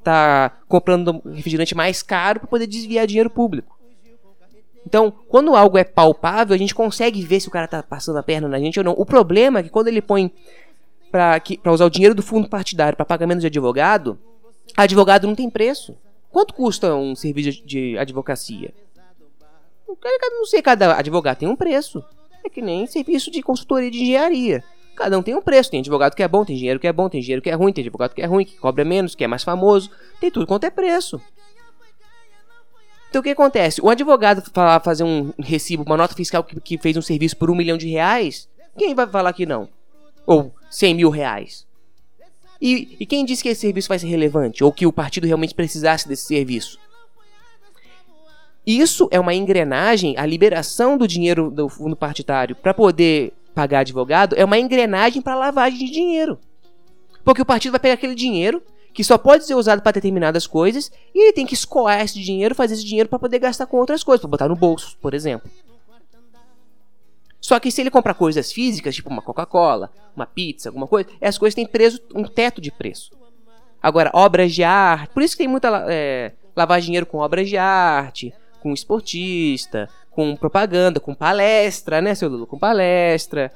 tá 0.02 0.52
comprando 0.66 1.21
refrigerante 1.35 1.75
mais 1.75 2.02
caro 2.02 2.40
para 2.40 2.49
poder 2.49 2.66
desviar 2.66 3.07
dinheiro 3.07 3.28
público. 3.28 3.74
Então, 4.86 5.12
quando 5.28 5.54
algo 5.54 5.78
é 5.78 5.84
palpável, 5.84 6.54
a 6.54 6.58
gente 6.58 6.74
consegue 6.74 7.22
ver 7.22 7.40
se 7.40 7.48
o 7.48 7.50
cara 7.50 7.66
tá 7.66 7.82
passando 7.82 8.18
a 8.18 8.22
perna 8.22 8.48
na 8.48 8.58
gente 8.58 8.78
ou 8.78 8.84
não. 8.84 8.92
O 8.92 9.06
problema 9.06 9.60
é 9.60 9.62
que 9.62 9.70
quando 9.70 9.88
ele 9.88 10.02
põe 10.02 10.30
para 11.10 11.40
usar 11.72 11.86
o 11.86 11.90
dinheiro 11.90 12.14
do 12.14 12.22
fundo 12.22 12.48
partidário 12.48 12.96
para 12.96 13.04
pagamento 13.04 13.40
de 13.40 13.46
advogado, 13.46 14.18
advogado 14.76 15.26
não 15.26 15.34
tem 15.34 15.48
preço. 15.48 15.96
Quanto 16.30 16.52
custa 16.52 16.94
um 16.94 17.14
serviço 17.14 17.64
de 17.64 17.96
advocacia? 17.96 18.74
Não 19.86 20.44
sei, 20.46 20.60
cada 20.60 20.98
advogado 20.98 21.38
tem 21.38 21.48
um 21.48 21.56
preço. 21.56 22.04
É 22.44 22.48
que 22.48 22.60
nem 22.60 22.86
serviço 22.86 23.30
de 23.30 23.42
consultoria 23.42 23.90
de 23.90 24.02
engenharia. 24.02 24.62
Cada 24.96 25.18
um 25.18 25.22
tem 25.22 25.34
um 25.34 25.40
preço. 25.40 25.70
Tem 25.70 25.80
advogado 25.80 26.14
que 26.14 26.22
é 26.22 26.28
bom, 26.28 26.44
tem 26.44 26.56
engenheiro 26.56 26.80
que 26.80 26.86
é 26.86 26.92
bom, 26.92 27.08
tem 27.08 27.20
engenheiro 27.20 27.40
que 27.40 27.48
é 27.48 27.54
ruim, 27.54 27.72
tem 27.72 27.82
advogado 27.82 28.14
que 28.14 28.20
é 28.20 28.26
ruim, 28.26 28.44
que 28.44 28.56
cobra 28.56 28.84
menos, 28.84 29.14
que 29.14 29.24
é 29.24 29.26
mais 29.26 29.42
famoso. 29.42 29.90
Tem 30.20 30.30
tudo 30.30 30.46
quanto 30.46 30.64
é 30.64 30.70
preço. 30.70 31.20
Então 33.14 33.21
o 33.21 33.23
que 33.23 33.30
acontece? 33.30 33.80
O 33.80 33.88
advogado 33.88 34.42
falar 34.52 34.80
fazer 34.80 35.04
um 35.04 35.33
recibo, 35.38 35.85
uma 35.85 35.97
nota 35.97 36.16
fiscal 36.16 36.42
que, 36.42 36.61
que 36.61 36.76
fez 36.76 36.97
um 36.97 37.00
serviço 37.00 37.37
por 37.37 37.49
um 37.49 37.54
milhão 37.54 37.78
de 37.78 37.88
reais, 37.88 38.49
quem 38.76 38.92
vai 38.92 39.06
falar 39.06 39.33
que 39.33 39.47
não? 39.47 39.68
Ou 40.26 40.52
cem 40.68 40.97
mil 40.97 41.11
reais? 41.11 41.64
E, 42.61 42.97
e 42.99 43.06
quem 43.06 43.25
disse 43.25 43.40
que 43.40 43.49
esse 43.49 43.61
serviço 43.61 43.87
vai 43.87 44.00
ser 44.00 44.09
relevante? 44.09 44.64
Ou 44.64 44.73
que 44.73 44.85
o 44.85 44.92
partido 44.92 45.28
realmente 45.28 45.54
precisasse 45.54 46.09
desse 46.09 46.25
serviço? 46.25 46.76
Isso 48.66 49.09
é 49.12 49.21
uma 49.21 49.33
engrenagem, 49.33 50.18
a 50.18 50.26
liberação 50.26 50.99
do 50.99 51.06
dinheiro 51.06 51.52
do 51.52 51.68
fundo 51.68 51.94
partidário 51.94 52.56
para 52.56 52.75
poder 52.75 53.33
pagar 53.54 53.80
advogado 53.80 54.35
é 54.37 54.44
uma 54.44 54.59
engrenagem 54.59 55.23
para 55.23 55.37
lavagem 55.37 55.78
de 55.78 55.88
dinheiro. 55.88 56.37
Porque 57.25 57.42
o 57.42 57.47
partido 57.47 57.71
vai 57.71 57.80
pegar 57.80 57.94
aquele 57.94 58.16
dinheiro, 58.16 58.61
que 58.94 59.02
só 59.02 59.18
pode 59.18 59.44
ser 59.44 59.56
usado 59.56 59.82
para 59.82 59.92
determinadas 59.92 60.46
coisas, 60.46 60.90
e 61.12 61.24
ele 61.24 61.32
tem 61.32 61.44
que 61.44 61.54
escoar 61.54 62.00
esse 62.00 62.20
dinheiro, 62.20 62.54
fazer 62.54 62.74
esse 62.74 62.84
dinheiro 62.84 63.08
para 63.08 63.18
poder 63.18 63.40
gastar 63.40 63.66
com 63.66 63.76
outras 63.76 64.04
coisas, 64.04 64.20
para 64.20 64.30
botar 64.30 64.48
no 64.48 64.54
bolso, 64.54 64.96
por 65.02 65.12
exemplo. 65.12 65.50
Só 67.40 67.58
que 67.58 67.70
se 67.70 67.80
ele 67.80 67.90
comprar 67.90 68.14
coisas 68.14 68.52
físicas, 68.52 68.94
tipo 68.94 69.10
uma 69.10 69.20
Coca-Cola, 69.20 69.90
uma 70.16 70.24
pizza, 70.24 70.68
alguma 70.68 70.86
coisa, 70.86 71.10
essas 71.20 71.36
coisas 71.36 71.54
têm 71.56 71.66
preso 71.66 72.00
um 72.14 72.22
teto 72.22 72.60
de 72.60 72.70
preço. 72.70 73.10
Agora, 73.82 74.10
obras 74.14 74.54
de 74.54 74.62
arte, 74.62 75.12
por 75.12 75.22
isso 75.22 75.34
que 75.34 75.42
tem 75.42 75.48
muita 75.48 75.84
é, 75.88 76.32
lavar 76.56 76.80
dinheiro 76.80 77.04
com 77.04 77.18
obras 77.18 77.48
de 77.48 77.58
arte, 77.58 78.32
com 78.62 78.72
esportista, 78.72 79.90
com 80.10 80.36
propaganda, 80.36 81.00
com 81.00 81.14
palestra, 81.14 82.00
né, 82.00 82.14
seu 82.14 82.28
Lulu? 82.28 82.46
Com 82.46 82.58
palestra 82.58 83.52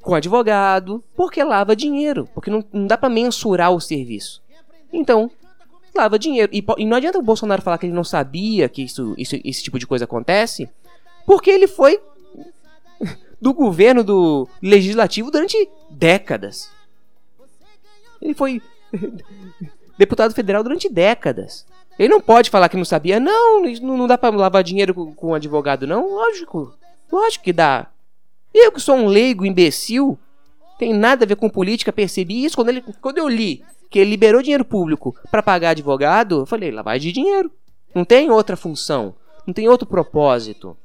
com 0.00 0.14
advogado, 0.14 1.02
porque 1.16 1.42
lava 1.42 1.76
dinheiro, 1.76 2.28
porque 2.34 2.50
não, 2.50 2.64
não 2.72 2.86
dá 2.86 2.96
para 2.96 3.08
mensurar 3.08 3.72
o 3.72 3.80
serviço. 3.80 4.42
Então, 4.92 5.30
lava 5.94 6.18
dinheiro. 6.18 6.50
E, 6.52 6.64
e, 6.78 6.84
não 6.84 6.96
adianta 6.96 7.18
o 7.18 7.22
Bolsonaro 7.22 7.62
falar 7.62 7.78
que 7.78 7.86
ele 7.86 7.92
não 7.92 8.04
sabia 8.04 8.68
que 8.68 8.82
isso, 8.82 9.14
isso, 9.18 9.36
esse 9.44 9.62
tipo 9.62 9.78
de 9.78 9.86
coisa 9.86 10.04
acontece, 10.04 10.68
porque 11.26 11.50
ele 11.50 11.66
foi 11.66 12.00
do 13.40 13.52
governo 13.52 14.02
do 14.02 14.48
legislativo 14.62 15.30
durante 15.30 15.68
décadas. 15.90 16.70
Ele 18.20 18.34
foi 18.34 18.62
deputado 19.98 20.34
federal 20.34 20.62
durante 20.62 20.88
décadas. 20.88 21.66
Ele 21.98 22.08
não 22.08 22.20
pode 22.20 22.48
falar 22.48 22.68
que 22.68 22.76
não 22.76 22.84
sabia. 22.84 23.18
Não, 23.18 23.62
não 23.62 24.06
dá 24.06 24.16
para 24.16 24.34
lavar 24.34 24.62
dinheiro 24.62 24.94
com, 24.94 25.12
com 25.12 25.34
advogado, 25.34 25.86
não. 25.86 26.14
Lógico. 26.14 26.72
Lógico 27.10 27.44
que 27.44 27.52
dá. 27.52 27.88
Eu 28.52 28.72
que 28.72 28.80
sou 28.80 28.96
um 28.96 29.06
leigo 29.06 29.44
imbecil, 29.44 30.18
tem 30.78 30.92
nada 30.94 31.24
a 31.24 31.28
ver 31.28 31.36
com 31.36 31.48
política, 31.48 31.92
percebi 31.92 32.44
isso 32.44 32.56
quando, 32.56 32.70
ele, 32.70 32.82
quando 33.00 33.18
eu 33.18 33.28
li 33.28 33.62
que 33.90 33.98
ele 33.98 34.10
liberou 34.10 34.42
dinheiro 34.42 34.64
público 34.64 35.14
para 35.30 35.42
pagar 35.42 35.70
advogado, 35.70 36.40
eu 36.40 36.46
falei, 36.46 36.70
lavagem 36.70 37.08
de 37.08 37.12
dinheiro. 37.12 37.50
Não 37.94 38.04
tem 38.04 38.30
outra 38.30 38.56
função, 38.56 39.14
não 39.46 39.54
tem 39.54 39.68
outro 39.68 39.86
propósito. 39.86 40.76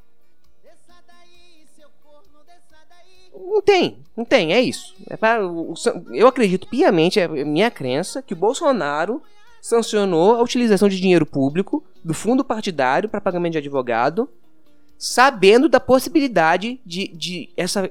Não 3.36 3.62
tem, 3.62 3.98
não 4.15 4.24
tem, 4.24 4.53
é 4.53 4.62
isso. 4.62 4.96
É 5.10 5.17
pra, 5.17 5.39
eu 6.12 6.27
acredito 6.27 6.67
piamente, 6.67 7.20
é 7.20 7.27
minha 7.27 7.70
crença, 7.70 8.22
que 8.22 8.34
o 8.34 8.38
Bolsonaro 8.38 9.22
sancionou 9.62 10.36
a 10.36 10.41
utilização 10.41 10.89
de 10.89 11.00
dinheiro 11.00 11.25
público 11.25 11.84
do 12.03 12.13
fundo 12.13 12.43
partidário 12.43 13.10
para 13.10 13.22
pagamento 13.22 13.53
de 13.53 13.58
advogado 13.60 14.29
sabendo 14.97 15.67
da 15.67 15.79
possibilidade 15.79 16.79
de, 16.85 17.07
de 17.09 17.50
essa 17.57 17.89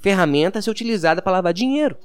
ferramenta 0.00 0.60
ser 0.60 0.70
utilizada 0.70 1.22
para 1.22 1.32
lavar 1.32 1.52
dinheiro. 1.52 1.96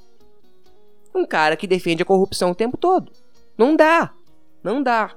Um 1.14 1.26
cara 1.26 1.56
que 1.56 1.66
defende 1.66 2.02
a 2.02 2.06
corrupção 2.06 2.50
o 2.50 2.54
tempo 2.54 2.76
todo. 2.76 3.12
Não 3.56 3.74
dá. 3.74 4.12
Não 4.62 4.82
dá. 4.82 5.14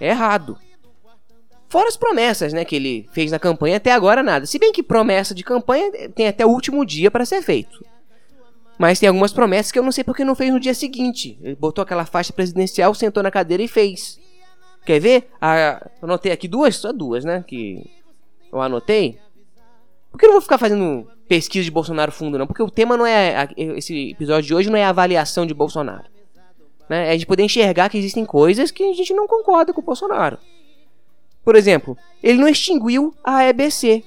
É 0.00 0.08
errado. 0.08 0.58
Fora 1.68 1.88
as 1.88 1.96
promessas, 1.96 2.52
né, 2.52 2.66
que 2.66 2.76
ele 2.76 3.08
fez 3.12 3.30
na 3.30 3.38
campanha, 3.38 3.78
até 3.78 3.92
agora 3.92 4.22
nada. 4.22 4.44
Se 4.44 4.58
bem 4.58 4.72
que 4.72 4.82
promessa 4.82 5.34
de 5.34 5.42
campanha 5.42 5.90
tem 6.10 6.28
até 6.28 6.44
o 6.44 6.50
último 6.50 6.84
dia 6.84 7.10
para 7.10 7.24
ser 7.24 7.40
feito. 7.40 7.82
Mas 8.78 8.98
tem 8.98 9.08
algumas 9.08 9.32
promessas 9.32 9.70
que 9.70 9.78
eu 9.78 9.82
não 9.82 9.92
sei 9.92 10.02
porque 10.04 10.24
não 10.24 10.34
fez 10.34 10.52
no 10.52 10.60
dia 10.60 10.74
seguinte. 10.74 11.38
Ele 11.40 11.54
botou 11.54 11.82
aquela 11.82 12.04
faixa 12.04 12.32
presidencial, 12.32 12.94
sentou 12.94 13.22
na 13.22 13.30
cadeira 13.30 13.62
e 13.62 13.68
fez. 13.68 14.18
Quer 14.84 15.00
ver? 15.00 15.30
Ah, 15.40 15.88
anotei 16.00 16.32
aqui 16.32 16.48
duas, 16.48 16.76
só 16.76 16.92
duas, 16.92 17.24
né, 17.24 17.44
que 17.46 17.88
eu 18.52 18.60
anotei. 18.60 19.18
Porque 20.10 20.26
eu 20.26 20.28
não 20.28 20.34
vou 20.34 20.42
ficar 20.42 20.58
fazendo 20.58 21.08
pesquisa 21.26 21.64
de 21.64 21.70
Bolsonaro 21.70 22.12
fundo, 22.12 22.38
não. 22.38 22.46
Porque 22.46 22.62
o 22.62 22.70
tema 22.70 22.96
não 22.96 23.06
é. 23.06 23.48
Esse 23.56 24.10
episódio 24.10 24.48
de 24.48 24.54
hoje 24.54 24.70
não 24.70 24.76
é 24.76 24.84
a 24.84 24.90
avaliação 24.90 25.46
de 25.46 25.54
Bolsonaro. 25.54 26.04
Né? 26.88 27.14
É 27.14 27.16
de 27.16 27.24
poder 27.24 27.42
enxergar 27.42 27.88
que 27.88 27.96
existem 27.96 28.26
coisas 28.26 28.70
que 28.70 28.82
a 28.82 28.92
gente 28.92 29.14
não 29.14 29.26
concorda 29.26 29.72
com 29.72 29.80
o 29.80 29.84
Bolsonaro. 29.84 30.36
Por 31.42 31.56
exemplo, 31.56 31.96
ele 32.22 32.38
não 32.38 32.48
extinguiu 32.48 33.14
a 33.24 33.44
EBC. 33.44 34.04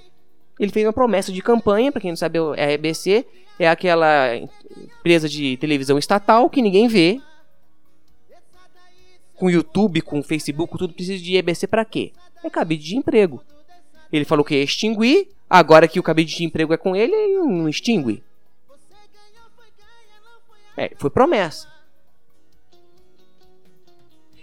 Ele 0.59 0.71
fez 0.71 0.85
uma 0.85 0.93
promessa 0.93 1.31
de 1.31 1.41
campanha, 1.41 1.91
para 1.91 1.99
quem 1.99 2.11
não 2.11 2.15
sabe, 2.15 2.37
a 2.39 2.71
EBC 2.71 3.25
é 3.57 3.67
aquela 3.67 4.35
empresa 4.35 5.27
de 5.27 5.57
televisão 5.57 5.97
estatal 5.97 6.49
que 6.49 6.61
ninguém 6.61 6.87
vê. 6.87 7.19
Com 9.35 9.49
YouTube, 9.49 10.01
com 10.01 10.23
Facebook, 10.23 10.77
tudo 10.77 10.93
precisa 10.93 11.21
de 11.21 11.35
EBC 11.35 11.67
para 11.67 11.83
quê? 11.83 12.13
É 12.43 12.49
cabide 12.49 12.83
de 12.83 12.95
emprego. 12.95 13.43
Ele 14.11 14.25
falou 14.25 14.45
que 14.45 14.55
ia 14.55 14.63
extinguir, 14.63 15.29
agora 15.49 15.87
que 15.87 15.99
o 15.99 16.03
cabide 16.03 16.35
de 16.35 16.43
emprego 16.43 16.73
é 16.73 16.77
com 16.77 16.95
ele, 16.95 17.13
ele 17.13 17.37
não 17.39 17.67
extingue. 17.67 18.23
É, 20.77 20.91
foi 20.97 21.09
promessa. 21.09 21.67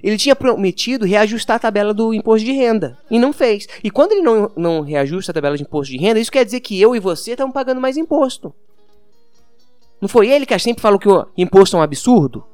Ele 0.02 0.18
tinha 0.18 0.34
prometido 0.34 1.06
reajustar 1.06 1.56
a 1.56 1.60
tabela 1.60 1.94
do 1.94 2.12
imposto 2.12 2.44
de 2.44 2.52
renda 2.52 2.98
e 3.08 3.20
não 3.20 3.32
fez. 3.32 3.68
E 3.84 3.90
quando 3.90 4.12
ele 4.12 4.22
não, 4.22 4.50
não 4.56 4.80
reajusta 4.80 5.30
a 5.30 5.34
tabela 5.34 5.56
de 5.56 5.62
imposto 5.62 5.92
de 5.92 5.98
renda, 5.98 6.18
isso 6.18 6.32
quer 6.32 6.44
dizer 6.44 6.60
que 6.60 6.80
eu 6.80 6.96
e 6.96 7.00
você 7.00 7.32
estamos 7.32 7.54
pagando 7.54 7.80
mais 7.80 7.96
imposto. 7.96 8.52
Não 10.00 10.08
foi 10.08 10.28
ele 10.28 10.44
que 10.44 10.58
sempre 10.58 10.82
falou 10.82 10.98
que 10.98 11.08
o 11.08 11.28
imposto 11.36 11.76
é 11.76 11.78
um 11.78 11.82
absurdo? 11.82 12.44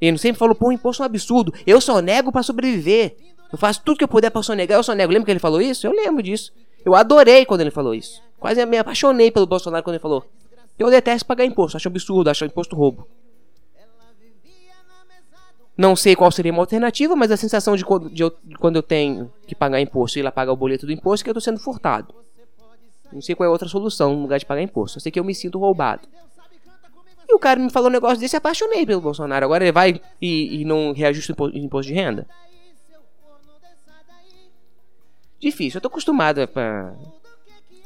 Ele 0.00 0.16
sempre 0.18 0.38
falou, 0.38 0.54
pô, 0.54 0.68
o 0.68 0.72
imposto 0.72 1.02
é 1.02 1.04
um 1.04 1.06
absurdo. 1.06 1.52
Eu 1.66 1.80
só 1.80 2.00
nego 2.00 2.32
para 2.32 2.42
sobreviver. 2.42 3.16
Eu 3.52 3.58
faço 3.58 3.82
tudo 3.84 3.98
que 3.98 4.04
eu 4.04 4.08
puder 4.08 4.30
pra 4.30 4.42
sonegar, 4.42 4.78
eu 4.78 4.82
sonego. 4.82 5.12
Lembra 5.12 5.26
que 5.26 5.32
ele 5.32 5.40
falou 5.40 5.60
isso? 5.60 5.86
Eu 5.86 5.92
lembro 5.92 6.22
disso. 6.22 6.52
Eu 6.84 6.94
adorei 6.94 7.44
quando 7.44 7.60
ele 7.60 7.70
falou 7.70 7.94
isso. 7.94 8.22
Quase 8.38 8.64
me 8.64 8.78
apaixonei 8.78 9.30
pelo 9.30 9.46
Bolsonaro 9.46 9.82
quando 9.82 9.94
ele 9.94 10.02
falou. 10.02 10.24
Eu 10.78 10.88
detesto 10.88 11.26
pagar 11.26 11.44
imposto, 11.44 11.76
acho 11.76 11.88
absurdo, 11.88 12.30
acho 12.30 12.44
imposto 12.44 12.74
roubo. 12.74 13.06
Não 15.76 15.96
sei 15.96 16.14
qual 16.14 16.30
seria 16.30 16.52
uma 16.52 16.62
alternativa, 16.62 17.16
mas 17.16 17.30
a 17.30 17.36
sensação 17.36 17.76
de 17.76 17.84
quando, 17.84 18.10
de 18.10 18.22
eu, 18.22 18.32
de 18.44 18.54
quando 18.56 18.76
eu 18.76 18.82
tenho 18.82 19.32
que 19.46 19.54
pagar 19.54 19.80
imposto 19.80 20.18
e 20.18 20.20
ir 20.20 20.22
lá 20.22 20.32
pagar 20.32 20.52
o 20.52 20.56
boleto 20.56 20.86
do 20.86 20.92
imposto 20.92 21.22
é 21.22 21.24
que 21.24 21.30
eu 21.30 21.32
estou 21.32 21.40
sendo 21.40 21.58
furtado. 21.58 22.14
Não 23.12 23.20
sei 23.20 23.34
qual 23.34 23.46
é 23.46 23.50
outra 23.50 23.68
solução 23.68 24.14
no 24.14 24.22
lugar 24.22 24.38
de 24.38 24.46
pagar 24.46 24.62
imposto. 24.62 24.98
Eu 24.98 25.00
sei 25.02 25.10
que 25.10 25.18
eu 25.18 25.24
me 25.24 25.34
sinto 25.34 25.58
roubado. 25.58 26.06
E 27.30 27.34
o 27.34 27.38
cara 27.38 27.60
me 27.60 27.70
falou 27.70 27.88
um 27.88 27.92
negócio 27.92 28.18
desse 28.18 28.34
e 28.34 28.38
apaixonei 28.38 28.84
pelo 28.84 29.00
Bolsonaro. 29.00 29.44
Agora 29.44 29.62
ele 29.62 29.70
vai 29.70 30.00
e, 30.20 30.62
e 30.62 30.64
não 30.64 30.92
reajusta 30.92 31.32
o 31.38 31.48
imposto 31.56 31.92
de 31.92 31.94
renda? 31.94 32.26
Difícil, 35.38 35.78
eu 35.78 35.80
tô 35.80 35.86
acostumado 35.86 36.46
pra... 36.48 36.92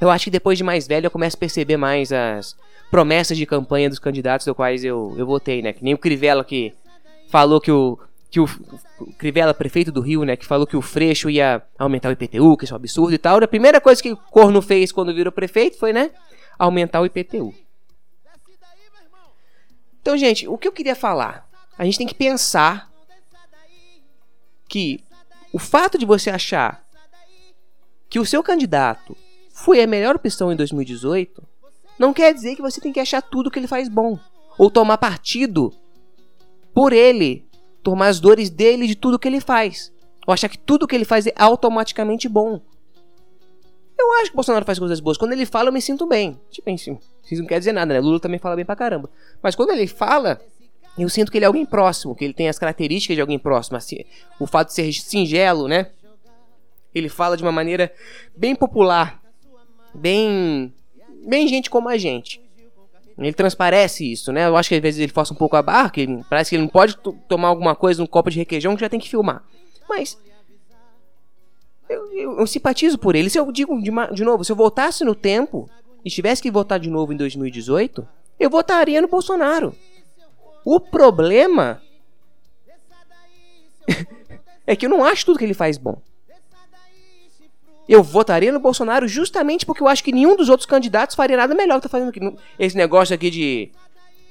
Eu 0.00 0.10
acho 0.10 0.24
que 0.24 0.30
depois 0.30 0.56
de 0.56 0.64
mais 0.64 0.88
velho 0.88 1.06
eu 1.06 1.10
começo 1.10 1.36
a 1.36 1.38
perceber 1.40 1.76
mais 1.76 2.10
as 2.10 2.56
promessas 2.90 3.36
de 3.36 3.44
campanha 3.44 3.90
dos 3.90 3.98
candidatos 3.98 4.46
dos 4.46 4.56
quais 4.56 4.82
eu, 4.82 5.14
eu 5.18 5.26
votei, 5.26 5.60
né? 5.60 5.74
Que 5.74 5.84
nem 5.84 5.92
o 5.92 5.98
Crivella 5.98 6.42
que 6.42 6.72
falou 7.28 7.60
que 7.60 7.70
o, 7.70 7.98
que 8.30 8.40
o, 8.40 8.44
o 8.98 9.12
Crivella, 9.12 9.52
prefeito 9.52 9.92
do 9.92 10.00
Rio, 10.00 10.24
né, 10.24 10.36
que 10.36 10.46
falou 10.46 10.66
que 10.66 10.76
o 10.76 10.80
Freixo 10.82 11.28
ia 11.28 11.62
aumentar 11.78 12.08
o 12.08 12.12
IPTU, 12.12 12.56
que 12.56 12.64
isso 12.64 12.72
é 12.72 12.76
um 12.76 12.78
absurdo 12.78 13.12
e 13.12 13.18
tal. 13.18 13.36
A 13.42 13.46
primeira 13.46 13.78
coisa 13.78 14.02
que 14.02 14.12
o 14.12 14.16
Corno 14.16 14.62
fez 14.62 14.90
quando 14.90 15.14
virou 15.14 15.30
prefeito 15.30 15.78
foi, 15.78 15.92
né, 15.92 16.10
aumentar 16.58 17.02
o 17.02 17.06
IPTU. 17.06 17.54
Então, 20.04 20.18
gente, 20.18 20.46
o 20.46 20.58
que 20.58 20.68
eu 20.68 20.72
queria 20.72 20.94
falar? 20.94 21.48
A 21.78 21.84
gente 21.86 21.96
tem 21.96 22.06
que 22.06 22.14
pensar 22.14 22.92
que 24.68 25.02
o 25.50 25.58
fato 25.58 25.96
de 25.96 26.04
você 26.04 26.28
achar 26.28 26.86
que 28.10 28.20
o 28.20 28.26
seu 28.26 28.42
candidato 28.42 29.16
foi 29.54 29.82
a 29.82 29.86
melhor 29.86 30.14
opção 30.14 30.52
em 30.52 30.56
2018 30.56 31.42
não 31.98 32.12
quer 32.12 32.34
dizer 32.34 32.54
que 32.54 32.60
você 32.60 32.82
tem 32.82 32.92
que 32.92 33.00
achar 33.00 33.22
tudo 33.22 33.50
que 33.50 33.58
ele 33.58 33.66
faz 33.66 33.88
bom 33.88 34.18
ou 34.58 34.70
tomar 34.70 34.98
partido 34.98 35.72
por 36.74 36.92
ele, 36.92 37.48
tomar 37.82 38.08
as 38.08 38.20
dores 38.20 38.50
dele 38.50 38.86
de 38.86 38.94
tudo 38.94 39.18
que 39.18 39.26
ele 39.26 39.40
faz. 39.40 39.90
Ou 40.26 40.34
achar 40.34 40.50
que 40.50 40.58
tudo 40.58 40.86
que 40.86 40.94
ele 40.94 41.06
faz 41.06 41.26
é 41.26 41.32
automaticamente 41.34 42.28
bom. 42.28 42.60
Eu 43.98 44.12
acho 44.16 44.26
que 44.26 44.34
o 44.34 44.36
Bolsonaro 44.36 44.66
faz 44.66 44.78
coisas 44.78 45.00
boas. 45.00 45.16
Quando 45.16 45.32
ele 45.32 45.46
fala, 45.46 45.70
eu 45.70 45.72
me 45.72 45.80
sinto 45.80 46.06
bem. 46.06 46.38
Tipo, 46.50 46.70
assim, 46.70 46.98
isso 47.30 47.42
não 47.42 47.48
quer 47.48 47.58
dizer 47.58 47.72
nada, 47.72 47.94
né? 47.94 48.00
Lula 48.00 48.20
também 48.20 48.38
fala 48.38 48.56
bem 48.56 48.64
pra 48.64 48.76
caramba. 48.76 49.10
Mas 49.42 49.54
quando 49.54 49.70
ele 49.70 49.86
fala, 49.86 50.40
eu 50.98 51.08
sinto 51.08 51.32
que 51.32 51.38
ele 51.38 51.44
é 51.44 51.48
alguém 51.48 51.64
próximo, 51.64 52.14
que 52.14 52.24
ele 52.24 52.34
tem 52.34 52.48
as 52.48 52.58
características 52.58 53.16
de 53.16 53.20
alguém 53.20 53.38
próximo. 53.38 53.76
Assim, 53.76 54.04
o 54.38 54.46
fato 54.46 54.68
de 54.68 54.74
ser 54.74 54.92
singelo, 54.92 55.66
né? 55.66 55.90
Ele 56.94 57.08
fala 57.08 57.36
de 57.36 57.42
uma 57.42 57.50
maneira 57.50 57.92
bem 58.36 58.54
popular, 58.54 59.20
bem, 59.92 60.72
bem 61.26 61.48
gente 61.48 61.68
como 61.68 61.88
a 61.88 61.96
gente. 61.96 62.40
Ele 63.16 63.32
transparece 63.32 64.10
isso, 64.10 64.32
né? 64.32 64.46
Eu 64.46 64.56
acho 64.56 64.68
que 64.68 64.74
às 64.74 64.80
vezes 64.80 65.00
ele 65.00 65.12
força 65.12 65.32
um 65.32 65.36
pouco 65.36 65.56
a 65.56 65.62
barra, 65.62 65.90
que 65.90 66.06
parece 66.28 66.50
que 66.50 66.56
ele 66.56 66.62
não 66.64 66.68
pode 66.68 66.96
tomar 67.28 67.48
alguma 67.48 67.74
coisa 67.74 68.00
num 68.00 68.06
copo 68.06 68.30
de 68.30 68.38
requeijão 68.38 68.74
que 68.74 68.80
já 68.80 68.88
tem 68.88 68.98
que 68.98 69.08
filmar. 69.08 69.44
Mas 69.88 70.18
eu, 71.88 72.12
eu, 72.12 72.38
eu 72.40 72.46
simpatizo 72.46 72.98
por 72.98 73.14
ele. 73.14 73.30
Se 73.30 73.38
eu 73.38 73.50
digo 73.52 73.80
de, 73.80 73.90
de, 74.12 74.24
novo, 74.24 74.44
se 74.44 74.50
eu 74.50 74.56
voltasse 74.56 75.04
no 75.04 75.14
tempo 75.14 75.68
e 76.04 76.10
tivesse 76.10 76.42
que 76.42 76.50
votar 76.50 76.78
de 76.78 76.90
novo 76.90 77.12
em 77.12 77.16
2018, 77.16 78.06
eu 78.38 78.50
votaria 78.50 79.00
no 79.00 79.08
Bolsonaro. 79.08 79.74
O 80.64 80.78
problema 80.78 81.80
é 84.66 84.76
que 84.76 84.86
eu 84.86 84.90
não 84.90 85.04
acho 85.04 85.24
tudo 85.26 85.38
que 85.38 85.44
ele 85.44 85.54
faz 85.54 85.78
bom. 85.78 86.00
Eu 87.86 88.02
votaria 88.02 88.50
no 88.50 88.60
Bolsonaro 88.60 89.06
justamente 89.06 89.66
porque 89.66 89.82
eu 89.82 89.88
acho 89.88 90.02
que 90.02 90.12
nenhum 90.12 90.36
dos 90.36 90.48
outros 90.48 90.66
candidatos 90.66 91.14
faria 91.14 91.36
nada 91.36 91.54
melhor 91.54 91.76
que 91.76 91.82
tá 91.82 91.88
fazendo 91.88 92.08
aqui. 92.08 92.20
Esse 92.58 92.76
negócio 92.76 93.14
aqui 93.14 93.30
de 93.30 93.72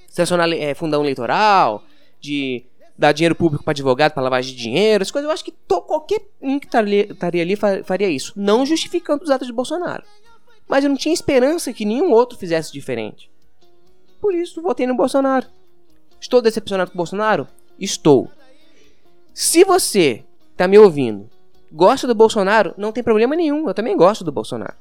sancionar 0.09 0.51
é, 0.51 0.73
fundão 0.73 1.01
eleitoral, 1.01 1.83
de 2.19 2.65
dar 2.97 3.11
dinheiro 3.11 3.35
público 3.35 3.63
para 3.63 3.71
advogado 3.71 4.13
para 4.13 4.23
lavagem 4.23 4.55
de 4.55 4.61
dinheiro, 4.61 5.03
essas 5.03 5.11
coisas. 5.11 5.27
Eu 5.27 5.33
acho 5.33 5.43
que 5.43 5.53
qualquer 5.67 6.21
um 6.41 6.59
que 6.59 6.65
estaria 6.65 7.41
ali 7.41 7.55
faria 7.55 8.09
isso. 8.09 8.33
Não 8.35 8.65
justificando 8.65 9.23
os 9.23 9.29
atos 9.29 9.47
de 9.47 9.53
Bolsonaro. 9.53 10.03
Mas 10.67 10.83
eu 10.83 10.89
não 10.89 10.97
tinha 10.97 11.13
esperança 11.13 11.73
que 11.73 11.85
nenhum 11.85 12.11
outro 12.11 12.37
fizesse 12.37 12.71
diferente. 12.71 13.29
Por 14.21 14.33
isso, 14.33 14.61
votei 14.61 14.87
no 14.87 14.95
Bolsonaro. 14.95 15.47
Estou 16.19 16.41
decepcionado 16.41 16.91
com 16.91 16.95
o 16.95 16.97
Bolsonaro? 16.97 17.47
Estou. 17.79 18.29
Se 19.33 19.63
você 19.63 20.23
tá 20.55 20.67
me 20.67 20.77
ouvindo 20.77 21.29
gosta 21.73 22.05
do 22.05 22.13
Bolsonaro, 22.13 22.73
não 22.77 22.91
tem 22.91 23.03
problema 23.03 23.35
nenhum. 23.35 23.67
Eu 23.67 23.73
também 23.73 23.97
gosto 23.97 24.23
do 24.23 24.31
Bolsonaro. 24.31 24.75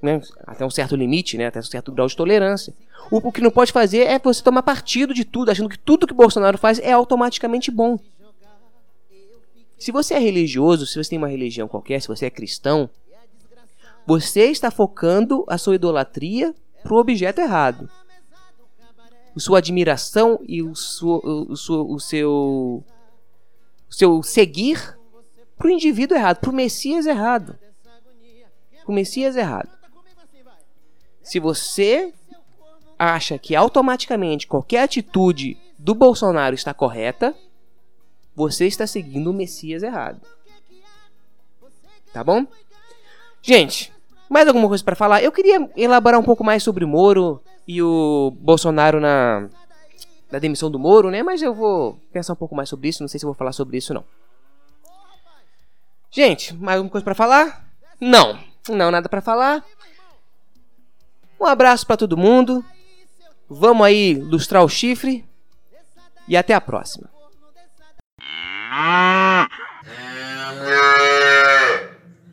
Né? 0.00 0.20
Até 0.46 0.64
um 0.64 0.70
certo 0.70 0.94
limite, 0.94 1.36
né? 1.36 1.46
até 1.48 1.58
um 1.58 1.62
certo 1.62 1.90
grau 1.90 2.06
de 2.06 2.16
tolerância. 2.16 2.72
O, 3.10 3.16
o 3.16 3.32
que 3.32 3.40
não 3.40 3.50
pode 3.50 3.72
fazer 3.72 4.06
é 4.06 4.18
você 4.18 4.42
tomar 4.42 4.62
partido 4.62 5.12
de 5.12 5.24
tudo, 5.24 5.50
achando 5.50 5.68
que 5.68 5.78
tudo 5.78 6.06
que 6.06 6.14
Bolsonaro 6.14 6.56
faz 6.56 6.78
é 6.78 6.92
automaticamente 6.92 7.70
bom. 7.70 7.98
Se 9.76 9.90
você 9.90 10.14
é 10.14 10.18
religioso, 10.18 10.86
se 10.86 11.02
você 11.02 11.10
tem 11.10 11.18
uma 11.18 11.28
religião 11.28 11.66
qualquer, 11.66 12.00
se 12.00 12.08
você 12.08 12.26
é 12.26 12.30
cristão, 12.30 12.88
você 14.08 14.46
está 14.46 14.70
focando 14.70 15.44
a 15.46 15.58
sua 15.58 15.74
idolatria 15.74 16.54
para 16.82 16.94
o 16.94 16.96
objeto 16.96 17.42
errado. 17.42 17.90
Sua 19.36 19.58
admiração 19.58 20.40
e 20.48 20.62
o, 20.62 20.72
o, 21.02 21.52
o, 21.52 21.94
o 21.94 22.00
seu, 22.00 22.82
o 23.86 23.92
seu 23.92 24.22
seguir 24.22 24.98
pro 25.58 25.68
indivíduo 25.68 26.16
errado, 26.16 26.38
pro 26.38 26.54
Messias 26.54 27.04
errado. 27.04 27.58
Pro 28.82 28.94
Messias 28.94 29.36
errado. 29.36 29.68
Se 31.22 31.38
você 31.38 32.10
acha 32.98 33.38
que 33.38 33.54
automaticamente 33.54 34.46
qualquer 34.46 34.84
atitude 34.84 35.58
do 35.78 35.94
Bolsonaro 35.94 36.54
está 36.54 36.72
correta, 36.72 37.36
você 38.34 38.66
está 38.66 38.86
seguindo 38.86 39.30
o 39.30 39.34
Messias 39.34 39.82
errado. 39.82 40.22
Tá 42.10 42.24
bom? 42.24 42.46
Gente, 43.42 43.92
mais 44.28 44.46
alguma 44.46 44.68
coisa 44.68 44.84
para 44.84 44.96
falar? 44.96 45.22
Eu 45.22 45.32
queria 45.32 45.70
elaborar 45.76 46.20
um 46.20 46.24
pouco 46.24 46.44
mais 46.44 46.62
sobre 46.62 46.84
o 46.84 46.88
Moro 46.88 47.42
e 47.66 47.82
o 47.82 48.32
Bolsonaro 48.38 49.00
na, 49.00 49.48
na 50.30 50.38
demissão 50.38 50.70
do 50.70 50.78
Moro, 50.78 51.10
né? 51.10 51.22
Mas 51.22 51.42
eu 51.42 51.54
vou 51.54 51.98
pensar 52.12 52.34
um 52.34 52.36
pouco 52.36 52.54
mais 52.54 52.68
sobre 52.68 52.88
isso. 52.88 53.02
Não 53.02 53.08
sei 53.08 53.18
se 53.18 53.26
vou 53.26 53.34
falar 53.34 53.52
sobre 53.52 53.78
isso 53.78 53.94
não. 53.94 54.04
Gente, 56.10 56.54
mais 56.56 56.76
alguma 56.76 56.90
coisa 56.90 57.04
para 57.04 57.14
falar? 57.14 57.66
Não, 58.00 58.38
não 58.68 58.90
nada 58.90 59.08
para 59.08 59.20
falar. 59.20 59.64
Um 61.40 61.46
abraço 61.46 61.86
para 61.86 61.96
todo 61.96 62.16
mundo. 62.16 62.64
Vamos 63.48 63.86
aí 63.86 64.14
lustrar 64.14 64.62
o 64.62 64.68
chifre 64.68 65.24
e 66.26 66.36
até 66.36 66.54
a 66.54 66.60
próxima. 66.60 67.08